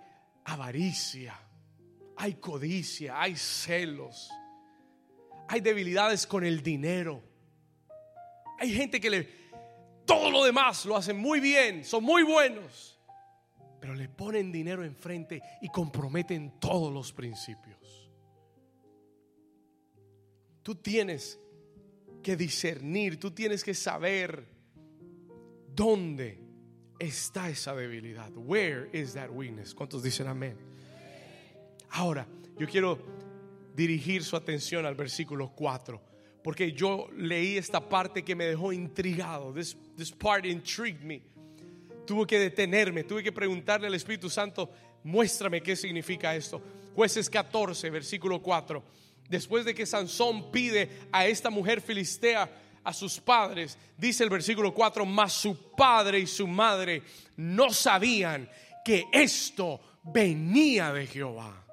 [0.45, 1.39] avaricia,
[2.17, 4.31] hay codicia, hay celos,
[5.47, 7.21] hay debilidades con el dinero.
[8.57, 9.29] Hay gente que le
[10.07, 12.99] todo lo demás lo hacen muy bien, son muy buenos,
[13.79, 18.09] pero le ponen dinero enfrente y comprometen todos los principios.
[20.63, 21.39] Tú tienes
[22.23, 24.47] que discernir, tú tienes que saber
[25.75, 26.42] dónde
[26.99, 28.31] está esa debilidad?
[28.35, 29.73] Where is that weakness?
[29.73, 30.57] ¿Cuántos dicen amén?
[31.91, 32.27] Ahora,
[32.57, 32.99] yo quiero
[33.75, 36.01] dirigir su atención al versículo 4,
[36.43, 39.53] porque yo leí esta parte que me dejó intrigado.
[39.53, 41.21] This, this part intrigued me.
[42.05, 44.69] Tuve que detenerme, tuve que preguntarle al Espíritu Santo,
[45.03, 46.61] muéstrame qué significa esto.
[46.95, 48.83] Jueces 14, versículo 4.
[49.29, 52.49] después de que Sansón pide a esta mujer filistea
[52.83, 57.03] a sus padres, dice el versículo 4, mas su padre y su madre
[57.37, 58.49] no sabían
[58.83, 61.65] que esto venía de Jehová.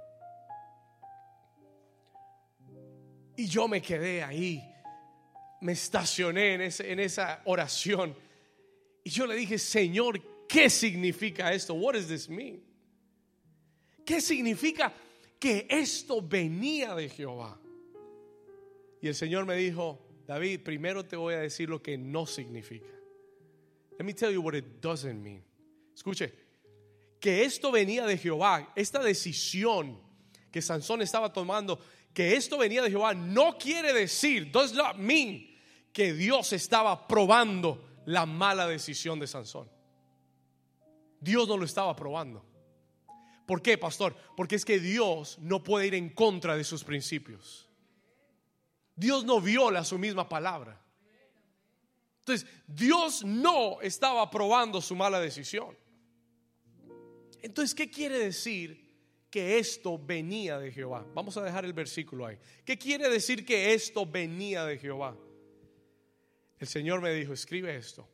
[3.37, 4.63] Y yo me quedé ahí,
[5.61, 8.15] me estacioné en, en esa oración.
[9.03, 11.75] Y yo le dije, Señor, ¿qué significa esto?
[11.75, 12.63] What does this mean?
[14.05, 14.93] ¿Qué significa
[15.39, 17.59] que esto venía de Jehová?
[19.01, 19.99] Y el Señor me dijo,
[20.31, 22.87] David, primero te voy a decir lo que no significa.
[23.99, 25.43] Let me tell you what it doesn't mean.
[25.93, 26.33] Escuche,
[27.19, 30.01] que esto venía de Jehová, esta decisión
[30.53, 31.81] que Sansón estaba tomando,
[32.15, 35.49] que esto venía de Jehová, no quiere decir, does not mean
[35.93, 39.69] que Dios estaba probando la mala decisión de Sansón.
[41.21, 42.45] Dios no lo estaba probando.
[43.47, 44.15] ¿Por qué, pastor?
[44.37, 47.70] Porque es que Dios no puede ir en contra de sus principios.
[49.01, 50.79] Dios no viola su misma palabra.
[52.19, 55.75] Entonces, Dios no estaba probando su mala decisión.
[57.41, 58.91] Entonces, ¿qué quiere decir
[59.31, 61.07] que esto venía de Jehová?
[61.15, 62.39] Vamos a dejar el versículo ahí.
[62.63, 65.17] ¿Qué quiere decir que esto venía de Jehová?
[66.59, 68.07] El Señor me dijo, escribe esto.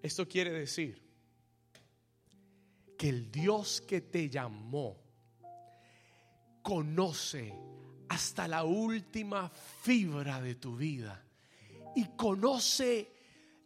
[0.00, 1.02] Esto quiere decir
[2.96, 5.02] que el Dios que te llamó
[6.62, 7.52] conoce
[8.18, 11.22] hasta la última fibra de tu vida
[11.94, 13.08] y conoce,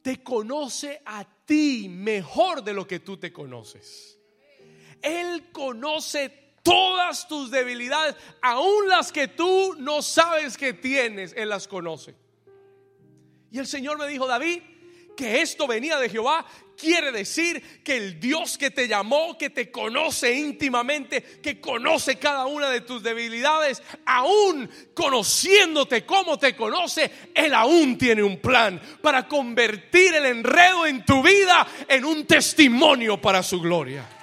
[0.03, 4.19] te conoce a ti mejor de lo que tú te conoces.
[5.01, 11.67] Él conoce todas tus debilidades, aun las que tú no sabes que tienes, Él las
[11.67, 12.15] conoce.
[13.51, 14.63] Y el Señor me dijo, David,
[15.17, 16.45] que esto venía de Jehová,
[16.77, 22.47] quiere decir que el Dios que te llamó, que te conoce íntimamente, que conoce cada
[22.47, 29.29] una de tus debilidades, aún conociéndote como te conoce, Él aún tiene un plan para
[29.29, 34.22] convertir el enredo en tu vida en un testimonio para su gloria.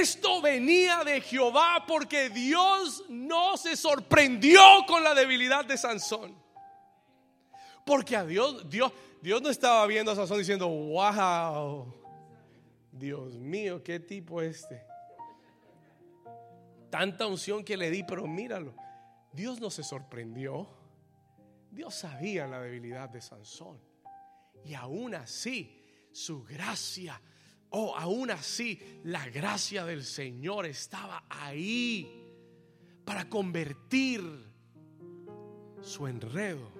[0.00, 6.36] Esto venía de Jehová porque Dios no se sorprendió con la debilidad de Sansón.
[7.84, 11.92] Porque a Dios, Dios, Dios no estaba viendo a Sansón diciendo, wow,
[12.92, 14.86] Dios mío, qué tipo este.
[16.90, 18.74] Tanta unción que le di, pero míralo.
[19.32, 20.68] Dios no se sorprendió.
[21.72, 23.80] Dios sabía la debilidad de Sansón.
[24.64, 27.20] Y aún así, su gracia
[27.70, 32.24] Oh, aún así, la gracia del Señor estaba ahí
[33.04, 34.22] para convertir
[35.80, 36.70] su enredo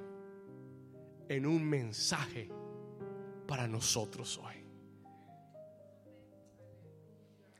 [1.29, 2.51] en un mensaje
[3.47, 4.65] para nosotros hoy.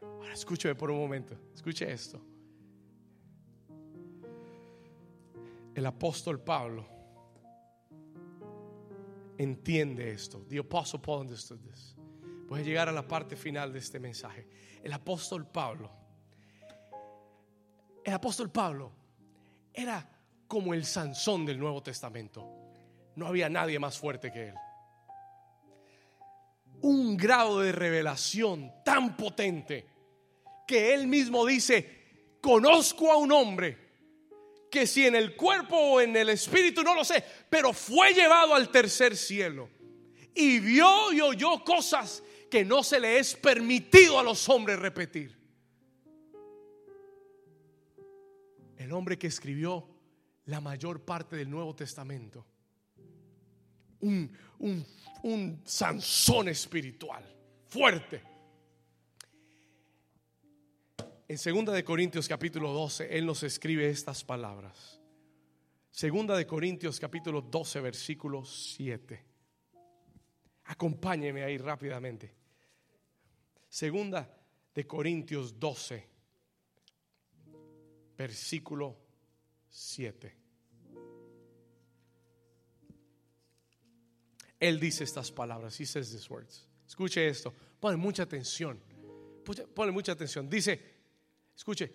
[0.03, 2.21] Ahora escúcheme por un momento, escuche esto.
[5.75, 6.87] El apóstol Pablo
[9.39, 10.45] entiende esto.
[10.49, 11.98] The apostle Paul understood this.
[12.49, 14.49] Voy llegar a la parte final de este mensaje.
[14.83, 15.93] El apóstol Pablo,
[18.03, 18.91] el apóstol Pablo
[19.75, 20.09] era
[20.47, 22.49] como el Sansón del Nuevo Testamento.
[23.17, 24.55] No había nadie más fuerte que él.
[26.81, 29.87] Un grado de revelación tan potente
[30.67, 33.89] que él mismo dice, conozco a un hombre
[34.71, 38.55] que si en el cuerpo o en el espíritu no lo sé, pero fue llevado
[38.55, 39.69] al tercer cielo
[40.35, 45.37] y vio y oyó cosas que no se le es permitido a los hombres repetir.
[48.77, 49.89] El hombre que escribió
[50.47, 52.47] la mayor parte del Nuevo Testamento.
[54.01, 54.85] Un, un,
[55.23, 57.25] un Sansón espiritual,
[57.67, 58.23] fuerte.
[61.27, 64.99] En segunda de Corintios capítulo 12, él nos escribe estas palabras.
[65.91, 69.25] Segunda de Corintios capítulo 12, versículo 7.
[70.65, 72.38] Acompáñeme ahí rápidamente.
[73.69, 74.29] Segunda
[74.75, 76.09] de Corintios 12,
[78.17, 78.97] versículo
[79.69, 80.37] 7.
[84.61, 85.79] Él dice estas palabras.
[85.79, 86.67] He says these words.
[86.87, 87.53] Escuche esto.
[87.79, 88.81] Pone mucha atención.
[89.75, 90.49] Pone mucha atención.
[90.49, 90.81] Dice,
[91.57, 91.93] escuche.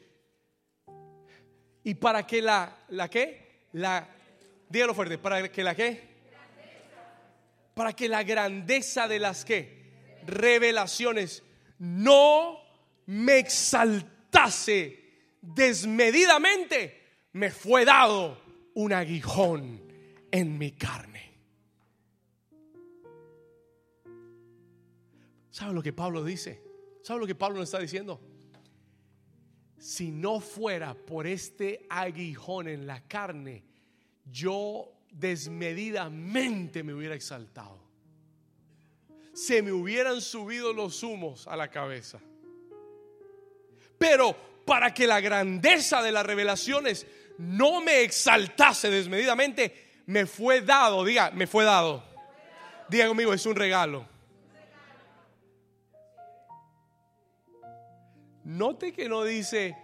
[1.83, 3.67] Y para que la, la qué?
[3.73, 4.07] La,
[4.69, 5.17] dígalo fuerte.
[5.17, 6.13] Para que la qué?
[7.73, 10.21] Para que la grandeza de las qué?
[10.25, 11.43] Revelaciones
[11.79, 12.59] no
[13.07, 15.03] me exaltase
[15.41, 17.01] desmedidamente,
[17.33, 18.37] me fue dado
[18.75, 19.81] un aguijón
[20.31, 21.33] en mi carne.
[25.49, 26.63] ¿Sabe lo que Pablo dice?
[27.03, 28.19] ¿Sabe lo que Pablo nos está diciendo?
[29.77, 33.63] Si no fuera por este aguijón en la carne,
[34.25, 37.82] yo desmedidamente me hubiera exaltado.
[39.33, 42.19] Se me hubieran subido los humos a la cabeza.
[43.97, 47.07] Pero para que la grandeza de las revelaciones
[47.37, 52.03] no me exaltase desmedidamente, me fue dado, diga, me fue dado.
[52.89, 54.05] Diga conmigo, es un regalo.
[58.43, 59.75] Note que no dice,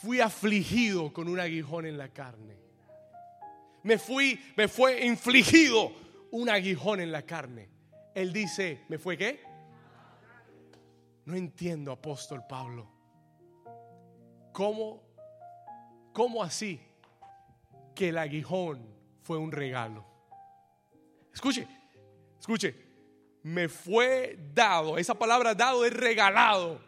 [0.00, 2.56] fui afligido con un aguijón en la carne.
[3.82, 5.92] Me fui, me fue infligido
[6.30, 7.68] un aguijón en la carne.
[8.14, 9.40] Él dice, ¿me fue qué?
[11.24, 12.90] No entiendo, apóstol Pablo.
[14.52, 15.02] ¿Cómo,
[16.12, 16.80] cómo así
[17.94, 18.84] que el aguijón
[19.22, 20.04] fue un regalo?
[21.32, 21.68] Escuche,
[22.38, 22.74] escuche,
[23.42, 26.80] me fue dado, esa palabra dado es regalado,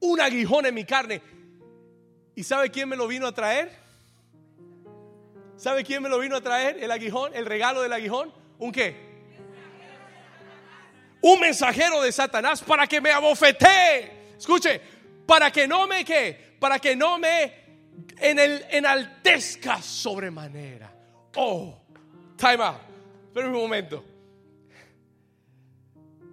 [0.00, 1.22] un aguijón en mi carne.
[2.34, 3.72] ¿Y sabe quién me lo vino a traer?
[5.56, 6.78] ¿Sabe quién me lo vino a traer?
[6.78, 8.32] El aguijón, el regalo del aguijón.
[8.58, 9.07] ¿Un qué?
[11.20, 14.34] Un mensajero de Satanás para que me abofetee.
[14.38, 14.80] Escuche,
[15.26, 17.68] para que no me qué, para que no me
[18.18, 20.92] en el enaltezca sobremanera.
[21.36, 21.76] Oh,
[22.36, 22.80] time out.
[23.26, 24.04] Espera un momento.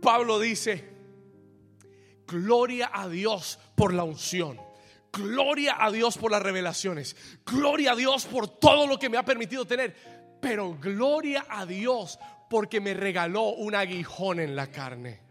[0.02, 0.88] Pablo dice,
[2.28, 4.60] gloria a Dios por la unción.
[5.12, 7.16] Gloria a Dios por las revelaciones.
[7.46, 9.96] Gloria a Dios por todo lo que me ha permitido tener.
[10.42, 12.20] Pero gloria a Dios
[12.50, 15.25] porque me regaló un aguijón en la carne.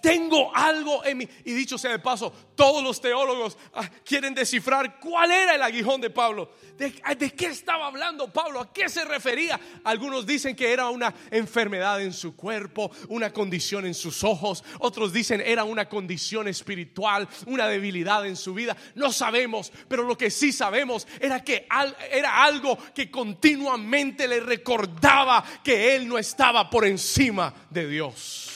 [0.00, 1.28] Tengo algo en mí.
[1.44, 6.00] Y dicho sea de paso, todos los teólogos ah, quieren descifrar cuál era el aguijón
[6.00, 6.50] de Pablo.
[6.76, 8.60] ¿De, ¿De, qué estaba hablando Pablo?
[8.60, 9.58] ¿A qué se refería?
[9.84, 14.62] Algunos dicen que era una enfermedad en su cuerpo, una condición en sus ojos.
[14.78, 18.76] Otros dicen era una condición espiritual, una debilidad en su vida.
[18.94, 21.66] No sabemos, pero lo que sí sabemos era que
[22.10, 28.55] era algo que continuamente le recordaba que él no estaba por encima de Dios.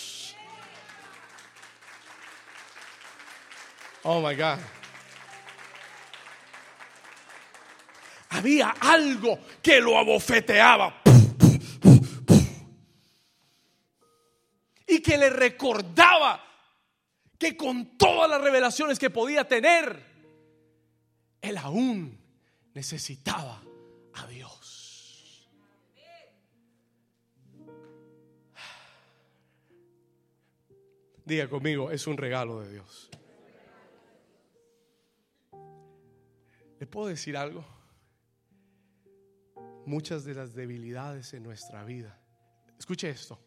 [4.04, 4.58] Oh my God.
[8.30, 11.02] Había algo que lo abofeteaba.
[14.86, 16.42] Y que le recordaba
[17.38, 20.04] que con todas las revelaciones que podía tener,
[21.40, 22.18] él aún
[22.74, 23.62] necesitaba
[24.14, 25.48] a Dios.
[31.24, 33.09] Diga conmigo, es un regalo de Dios.
[36.80, 37.62] ¿Le puedo decir algo?
[39.84, 42.18] Muchas de las debilidades en nuestra vida.
[42.78, 43.38] Escuche esto.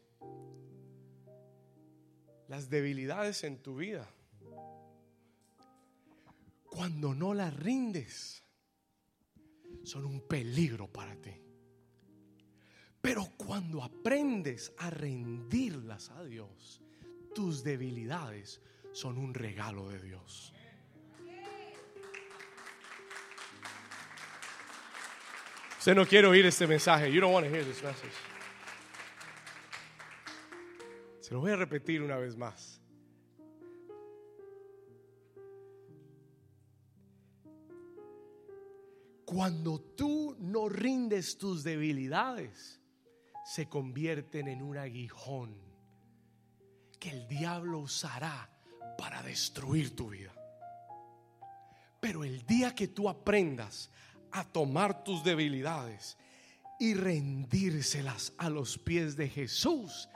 [2.47, 4.07] Las debilidades en tu vida.
[6.69, 8.43] Cuando no las rindes,
[9.81, 11.33] son un peligro para ti.
[13.01, 16.83] Pero cuando aprendes a rendirlas a Dios,
[17.33, 18.61] tus debilidades
[18.91, 20.52] son un regalo de Dios.
[25.83, 27.11] Usted no quiere oír este mensaje.
[27.11, 28.13] You don't want to hear this message.
[31.19, 32.79] Se lo voy a repetir una vez más.
[39.25, 42.79] Cuando tú no rindes tus debilidades,
[43.43, 45.53] se convierten en un aguijón
[46.97, 48.49] que el diablo usará
[48.97, 50.33] para destruir tu vida.
[51.99, 53.91] Pero el día que tú aprendas
[54.33, 56.17] a tomar tus debilidades
[56.79, 60.09] y rendírselas a los pies de Jesús,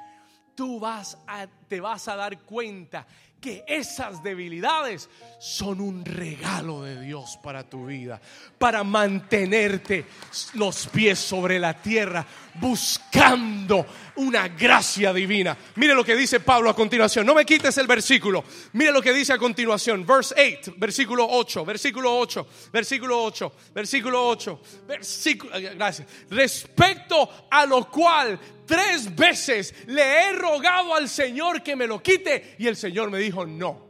[0.55, 3.07] tú vas a, te vas a dar cuenta
[3.39, 5.09] que esas debilidades
[5.39, 8.19] son un regalo de Dios para tu vida,
[8.57, 10.05] para mantenerte
[10.53, 12.25] los pies sobre la tierra,
[12.55, 13.85] buscando
[14.15, 15.55] una gracia divina.
[15.75, 17.25] Mire lo que dice Pablo a continuación.
[17.25, 18.43] No me quites el versículo.
[18.73, 20.05] Mire lo que dice a continuación.
[20.05, 26.07] Verse 8, versículo 8, versículo 8, versículo 8, versículo 8, versículo, gracias.
[26.29, 32.55] Respecto a lo cual tres veces le he rogado al Señor que me lo quite
[32.59, 33.85] y el Señor me dijo no.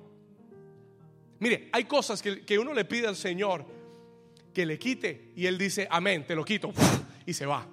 [1.40, 3.66] Mire, hay cosas que, que uno le pide al Señor
[4.54, 6.72] que le quite y Él dice, amén, te lo quito
[7.26, 7.68] y se va.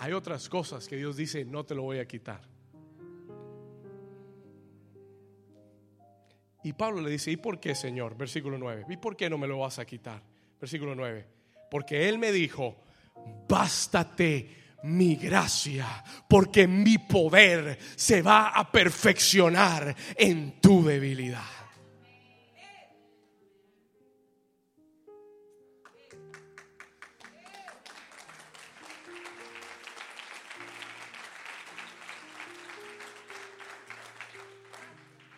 [0.00, 2.42] Hay otras cosas que Dios dice, no te lo voy a quitar.
[6.62, 8.16] Y Pablo le dice, ¿y por qué, Señor?
[8.16, 8.84] Versículo 9.
[8.90, 10.22] ¿Y por qué no me lo vas a quitar?
[10.60, 11.24] Versículo 9.
[11.70, 12.76] Porque Él me dijo,
[13.48, 14.50] bástate
[14.82, 21.42] mi gracia, porque mi poder se va a perfeccionar en tu debilidad.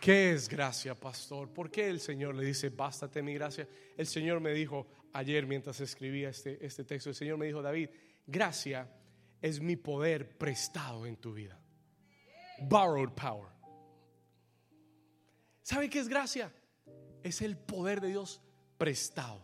[0.00, 1.50] ¿Qué es gracia, pastor?
[1.52, 3.68] ¿Por qué el Señor le dice, bástate mi gracia?
[3.98, 7.90] El Señor me dijo ayer mientras escribía este, este texto, el Señor me dijo, David,
[8.26, 8.88] gracia
[9.40, 11.58] es mi poder prestado en tu vida.
[12.60, 13.48] Borrowed power.
[15.62, 16.52] ¿Sabe qué es gracia?
[17.22, 18.40] Es el poder de Dios
[18.76, 19.42] prestado.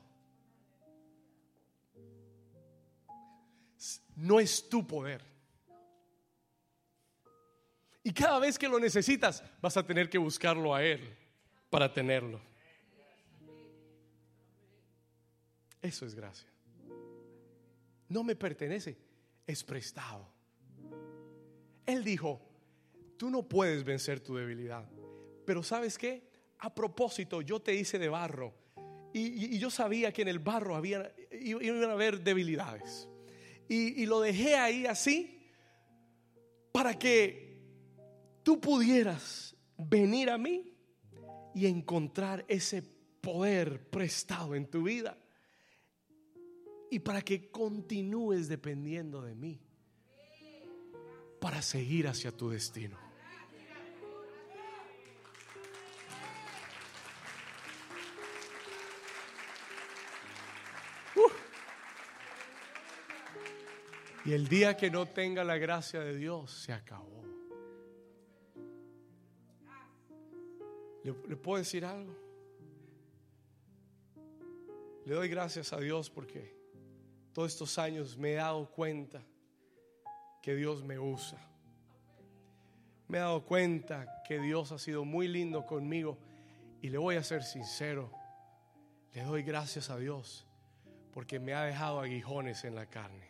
[4.14, 5.22] No es tu poder.
[8.02, 11.00] Y cada vez que lo necesitas, vas a tener que buscarlo a Él
[11.70, 12.40] para tenerlo.
[15.82, 16.48] Eso es gracia.
[18.08, 18.96] No me pertenece,
[19.46, 20.28] es prestado.
[21.86, 22.42] Él dijo,
[23.16, 24.88] tú no puedes vencer tu debilidad.
[25.44, 26.28] Pero sabes qué?
[26.58, 28.54] A propósito, yo te hice de barro.
[29.12, 33.08] Y, yo sabía que en el barro había, iban a haber debilidades.
[33.68, 35.38] Y, y lo dejé ahí así
[36.72, 37.58] para que
[38.42, 40.74] tú pudieras venir a mí
[41.54, 42.82] y encontrar ese
[43.20, 45.16] poder prestado en tu vida
[46.90, 49.60] y para que continúes dependiendo de mí
[51.40, 52.98] para seguir hacia tu destino.
[61.14, 61.30] Uh.
[64.24, 67.16] Y el día que no tenga la gracia de Dios se acabó.
[71.04, 72.12] ¿Le, puedo decir algo?
[75.04, 76.55] Le doy gracias a Dios porque
[77.36, 79.20] todos estos años me he dado cuenta
[80.40, 81.38] que Dios me usa.
[83.08, 86.16] Me he dado cuenta que Dios ha sido muy lindo conmigo
[86.80, 88.10] y le voy a ser sincero.
[89.12, 90.46] Le doy gracias a Dios
[91.12, 93.28] porque me ha dejado aguijones en la carne.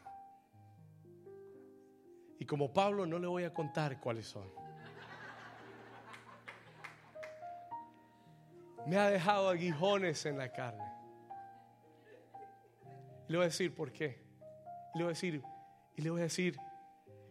[2.38, 4.48] Y como Pablo no le voy a contar cuáles son.
[8.86, 10.95] me ha dejado aguijones en la carne.
[13.28, 14.18] Le voy a decir por qué.
[14.94, 15.42] Le voy a decir,
[15.96, 16.56] y le voy a decir,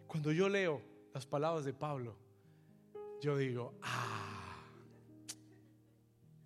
[0.06, 0.82] cuando yo leo
[1.14, 2.16] las palabras de Pablo,
[3.20, 4.62] yo digo, ah,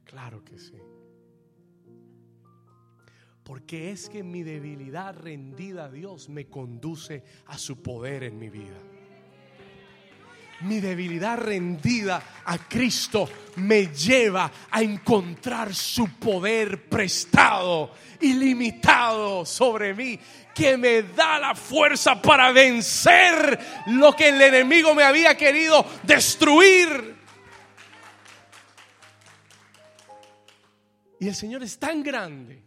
[0.04, 0.78] claro que sí.
[3.42, 8.48] Porque es que mi debilidad rendida a Dios me conduce a su poder en mi
[8.48, 8.80] vida
[10.62, 20.18] mi debilidad rendida a Cristo me lleva a encontrar su poder prestado, ilimitado sobre mí,
[20.54, 27.16] que me da la fuerza para vencer lo que el enemigo me había querido destruir.
[31.18, 32.62] Y el Señor es tan grande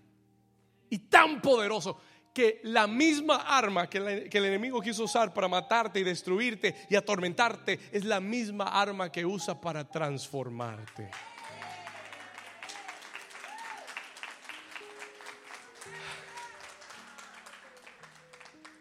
[0.89, 1.99] y tan poderoso
[2.33, 7.79] que la misma arma que, el enemigo quiso usar para matarte y destruirte y atormentarte
[7.91, 11.11] es la misma arma que usa para transformarte.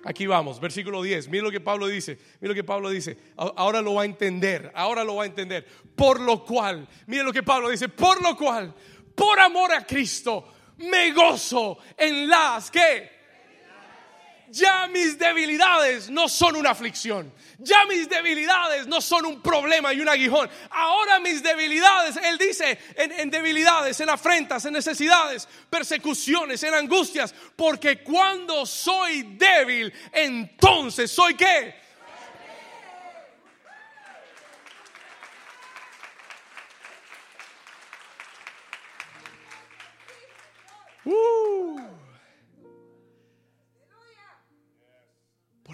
[0.05, 1.29] Aquí vamos, versículo 10.
[1.29, 2.19] Mira lo que Pablo dice.
[2.41, 3.17] Mira lo que Pablo dice.
[3.37, 4.73] Ahora lo va a entender.
[4.75, 5.65] Ahora lo va a entender.
[5.95, 7.89] Por lo cual, mira lo que Pablo dice.
[7.89, 8.75] Por lo cual,
[9.15, 13.22] por amor a Cristo, me gozo en las que
[14.53, 17.33] ya mis debilidades no son una aflicción.
[17.59, 20.51] Ya mis debilidades no son un problema y un aguijón.
[20.71, 27.35] Ahora mis debilidades, Él dice, en, debilidades, en afrentas, en necesidades, persecuciones, en angustias.
[27.57, 31.81] Porque cuando soy débil, entonces soy qué?
[41.07, 42.02] Uh.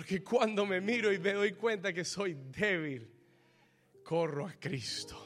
[0.09, 3.07] Porque cuando me miro y me doy cuenta que soy débil,
[4.03, 5.23] corro a Cristo.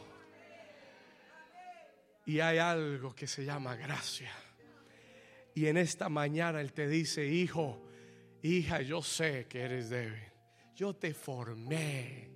[2.27, 4.33] Y hay algo que se llama gracia.
[5.55, 7.81] Y en esta mañana Él te dice, hijo,
[8.43, 10.19] hija, yo sé que eres débil.
[10.75, 12.29] Yo te formé.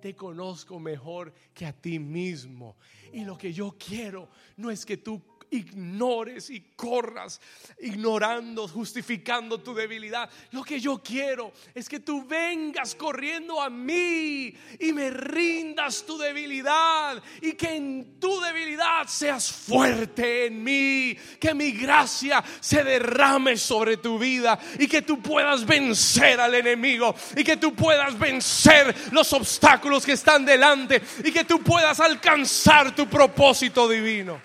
[0.00, 2.76] Te conozco mejor que a ti mismo.
[3.12, 5.20] Y lo que yo quiero no es que tú
[5.50, 7.40] ignores y corras
[7.80, 10.28] ignorando, justificando tu debilidad.
[10.52, 16.18] Lo que yo quiero es que tú vengas corriendo a mí y me rindas tu
[16.18, 23.56] debilidad y que en tu debilidad seas fuerte en mí, que mi gracia se derrame
[23.56, 28.94] sobre tu vida y que tú puedas vencer al enemigo y que tú puedas vencer
[29.12, 34.40] los obstáculos que están delante y que tú puedas alcanzar tu propósito divino.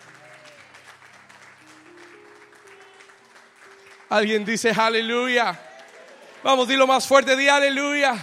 [4.13, 5.59] Alguien dice aleluya.
[6.43, 8.13] Vamos, dilo más fuerte, di aleluya.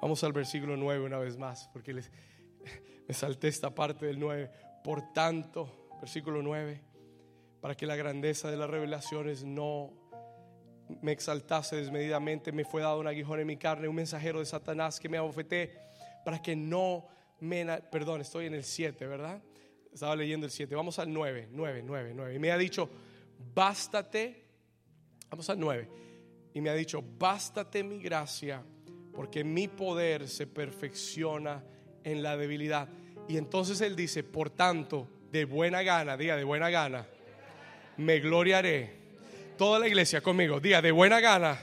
[0.00, 2.10] Vamos al versículo 9 una vez más, porque les,
[3.06, 4.50] me salté esta parte del 9.
[4.82, 6.80] Por tanto, versículo 9,
[7.60, 10.01] para que la grandeza de las revelaciones no
[11.00, 15.00] me exaltase desmedidamente, me fue dado un aguijón en mi carne, un mensajero de Satanás
[15.00, 15.72] que me abofeté
[16.24, 17.06] para que no
[17.40, 17.64] me...
[17.90, 19.42] Perdón, estoy en el 7, ¿verdad?
[19.92, 20.74] Estaba leyendo el 7.
[20.74, 22.34] Vamos al 9, 9, 9, 9.
[22.34, 22.88] Y me ha dicho,
[23.54, 24.44] bástate,
[25.30, 25.88] vamos al 9.
[26.54, 28.62] Y me ha dicho, bástate mi gracia,
[29.14, 31.64] porque mi poder se perfecciona
[32.04, 32.88] en la debilidad.
[33.28, 37.06] Y entonces él dice, por tanto, de buena gana, diga de buena gana,
[37.96, 39.01] me gloriaré
[39.62, 40.58] Toda la iglesia conmigo.
[40.58, 41.56] Diga de buena gana.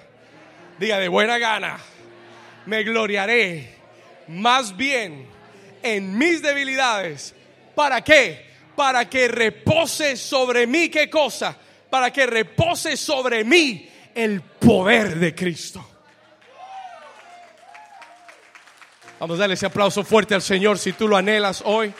[0.79, 1.77] Diga de buena gana.
[2.65, 3.75] Me gloriaré
[4.29, 5.27] más bien
[5.83, 7.35] en mis debilidades.
[7.75, 8.51] ¿Para qué?
[8.73, 10.87] Para que repose sobre mí.
[10.87, 11.57] ¿Qué cosa?
[11.89, 15.85] Para que repose sobre mí el poder de Cristo.
[19.19, 21.93] Vamos a darle ese aplauso fuerte al Señor si tú lo anhelas hoy.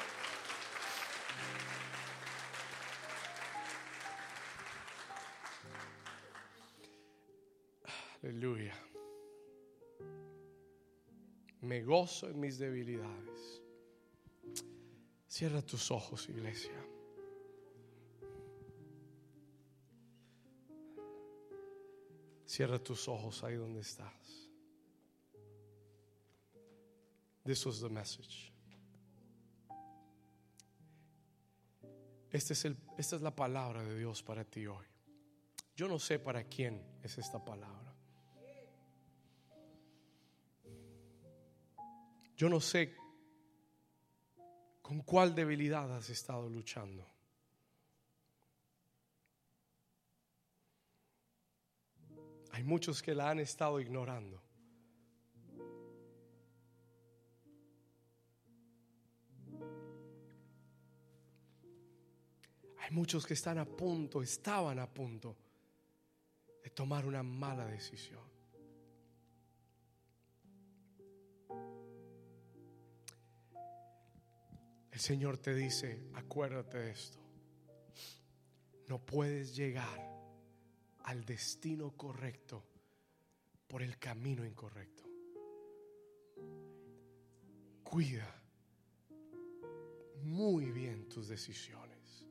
[11.69, 13.61] Me gozo en mis debilidades.
[15.27, 16.83] Cierra tus ojos, iglesia.
[22.43, 24.49] Cierra tus ojos ahí donde estás.
[27.43, 28.51] This was the message.
[32.31, 34.87] Este es el, esta es la palabra de Dios para ti hoy.
[35.75, 37.88] Yo no sé para quién es esta palabra.
[42.39, 42.95] Yo no sé
[44.81, 47.05] con cuál debilidad has estado luchando.
[52.51, 54.41] Hay muchos que la han estado ignorando.
[62.77, 65.35] Hay muchos que están a punto, estaban a punto
[66.63, 68.28] de tomar una mala decisión.
[74.99, 77.19] El Señor te dice, acuérdate de esto.
[78.89, 79.97] No puedes llegar
[81.05, 82.65] al destino correcto
[83.65, 85.05] por el camino incorrecto.
[87.81, 88.43] Cuida
[90.21, 92.27] muy bien tus decisiones.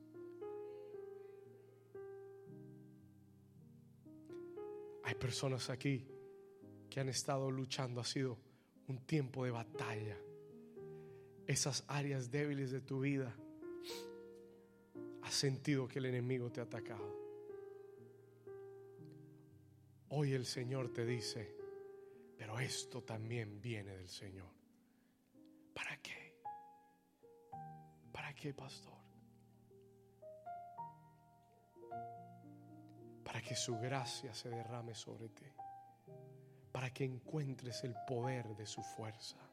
[5.05, 6.07] Hay personas aquí
[6.87, 8.37] que han estado luchando, ha sido
[8.87, 10.28] un tiempo de batalla
[11.49, 13.35] esas áreas débiles de tu vida,
[15.23, 17.11] has sentido que el enemigo te ha atacado.
[20.09, 21.51] Hoy el Señor te dice,
[22.37, 24.51] pero esto también viene del Señor.
[25.73, 26.35] ¿Para qué?
[28.11, 28.99] ¿Para qué, pastor?
[33.23, 35.47] Para que su gracia se derrame sobre ti.
[36.71, 39.48] Para que encuentres el poder de su fuerza.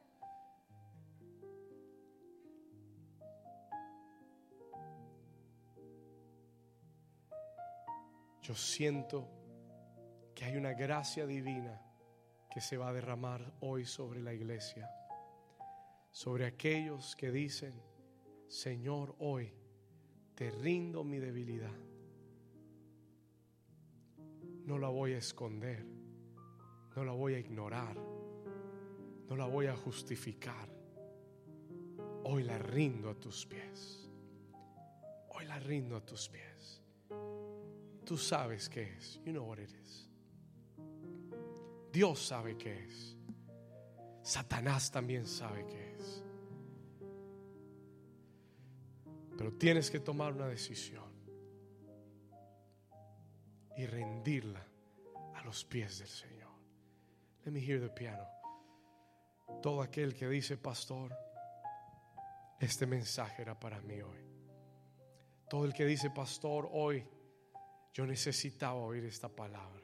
[8.46, 9.26] Yo siento
[10.32, 11.82] que hay una gracia divina
[12.48, 14.88] que se va a derramar hoy sobre la iglesia,
[16.12, 17.74] sobre aquellos que dicen,
[18.46, 19.52] Señor, hoy
[20.36, 21.74] te rindo mi debilidad.
[24.64, 25.84] No la voy a esconder,
[26.94, 27.96] no la voy a ignorar,
[29.28, 30.68] no la voy a justificar.
[32.22, 34.08] Hoy la rindo a tus pies.
[35.30, 36.80] Hoy la rindo a tus pies.
[38.06, 39.20] Tú sabes qué es.
[39.24, 40.08] You know what it is.
[41.92, 43.16] Dios sabe qué es.
[44.22, 46.22] Satanás también sabe qué es.
[49.36, 51.04] Pero tienes que tomar una decisión
[53.76, 54.64] y rendirla
[55.34, 56.52] a los pies del Señor.
[57.44, 58.24] Let me hear the piano.
[59.60, 61.12] Todo aquel que dice, pastor,
[62.60, 64.24] este mensaje era para mí hoy.
[65.50, 67.04] Todo el que dice, pastor, hoy
[67.96, 69.82] yo necesitaba oír esta palabra.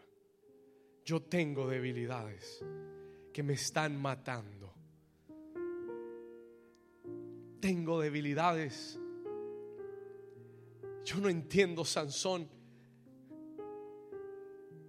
[1.02, 2.62] Yo tengo debilidades
[3.32, 4.70] que me están matando.
[7.58, 9.00] Tengo debilidades.
[11.06, 12.50] Yo no entiendo, Sansón.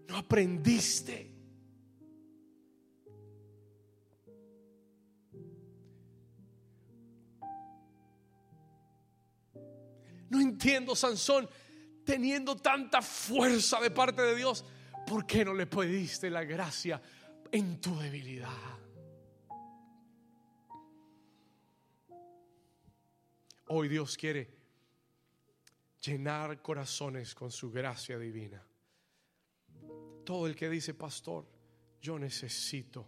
[0.10, 1.34] No aprendiste.
[10.30, 11.48] No entiendo, Sansón,
[12.04, 14.66] teniendo tanta fuerza de parte de Dios,
[15.08, 17.02] ¿por qué no le pediste la gracia
[17.52, 18.50] en tu debilidad?
[23.68, 24.50] Hoy Dios quiere
[26.02, 28.62] llenar corazones con su gracia divina.
[30.26, 31.48] Todo el que dice, pastor,
[32.02, 33.08] yo necesito,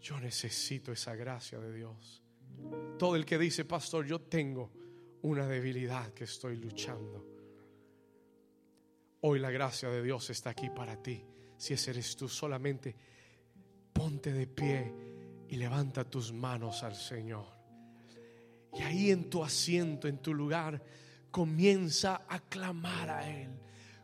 [0.00, 2.22] yo necesito esa gracia de Dios.
[2.98, 4.70] Todo el que dice, pastor, yo tengo
[5.22, 7.31] una debilidad que estoy luchando.
[9.24, 11.24] Hoy la gracia de Dios está aquí para ti.
[11.56, 12.96] Si ese eres tú, solamente
[13.92, 14.92] ponte de pie
[15.48, 17.46] y levanta tus manos al Señor.
[18.72, 20.82] Y ahí en tu asiento, en tu lugar,
[21.30, 23.50] comienza a clamar a Él.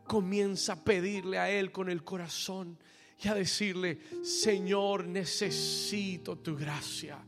[0.05, 2.79] Comienza a pedirle a Él con el corazón
[3.23, 7.19] y a decirle, Señor, necesito tu gracia.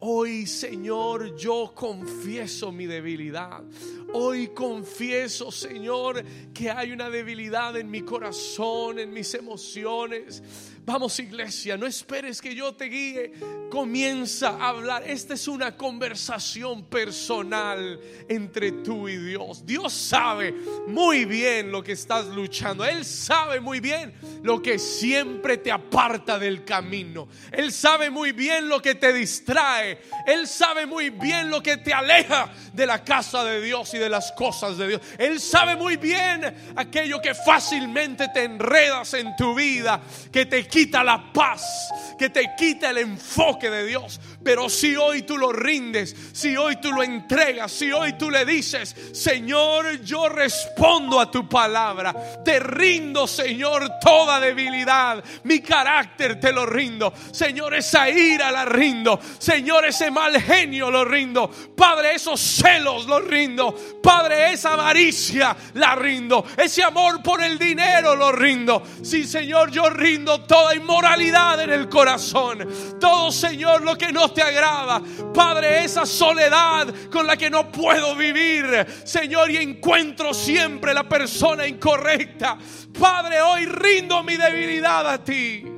[0.00, 3.64] Hoy, Señor, yo confieso mi debilidad.
[4.12, 6.22] Hoy confieso, Señor,
[6.54, 10.42] que hay una debilidad en mi corazón, en mis emociones.
[10.88, 13.32] Vamos, iglesia, no esperes que yo te guíe.
[13.70, 15.02] Comienza a hablar.
[15.06, 19.66] Esta es una conversación personal entre tú y Dios.
[19.66, 20.54] Dios sabe
[20.86, 22.86] muy bien lo que estás luchando.
[22.86, 27.28] Él sabe muy bien lo que siempre te aparta del camino.
[27.52, 29.98] Él sabe muy bien lo que te distrae.
[30.26, 34.08] Él sabe muy bien lo que te aleja de la casa de Dios y de
[34.08, 35.02] las cosas de Dios.
[35.18, 40.00] Él sabe muy bien aquello que fácilmente te enredas en tu vida,
[40.32, 44.20] que te quita la paz, que te quita el enfoque de Dios.
[44.48, 48.46] Pero si hoy tú lo rindes, si hoy tú lo entregas, si hoy tú le
[48.46, 56.50] dices, Señor, yo respondo a tu palabra, te rindo, Señor, toda debilidad, mi carácter te
[56.50, 62.40] lo rindo, Señor, esa ira la rindo, Señor, ese mal genio lo rindo, Padre, esos
[62.40, 68.82] celos los rindo, Padre, esa avaricia la rindo, ese amor por el dinero lo rindo.
[69.02, 72.66] Sí, Señor, yo rindo toda inmoralidad en el corazón,
[72.98, 75.02] todo, Señor, lo que no te agrada.
[75.32, 81.66] Padre, esa soledad con la que no puedo vivir, Señor, y encuentro siempre la persona
[81.66, 82.58] incorrecta.
[82.98, 85.77] Padre, hoy rindo mi debilidad a ti.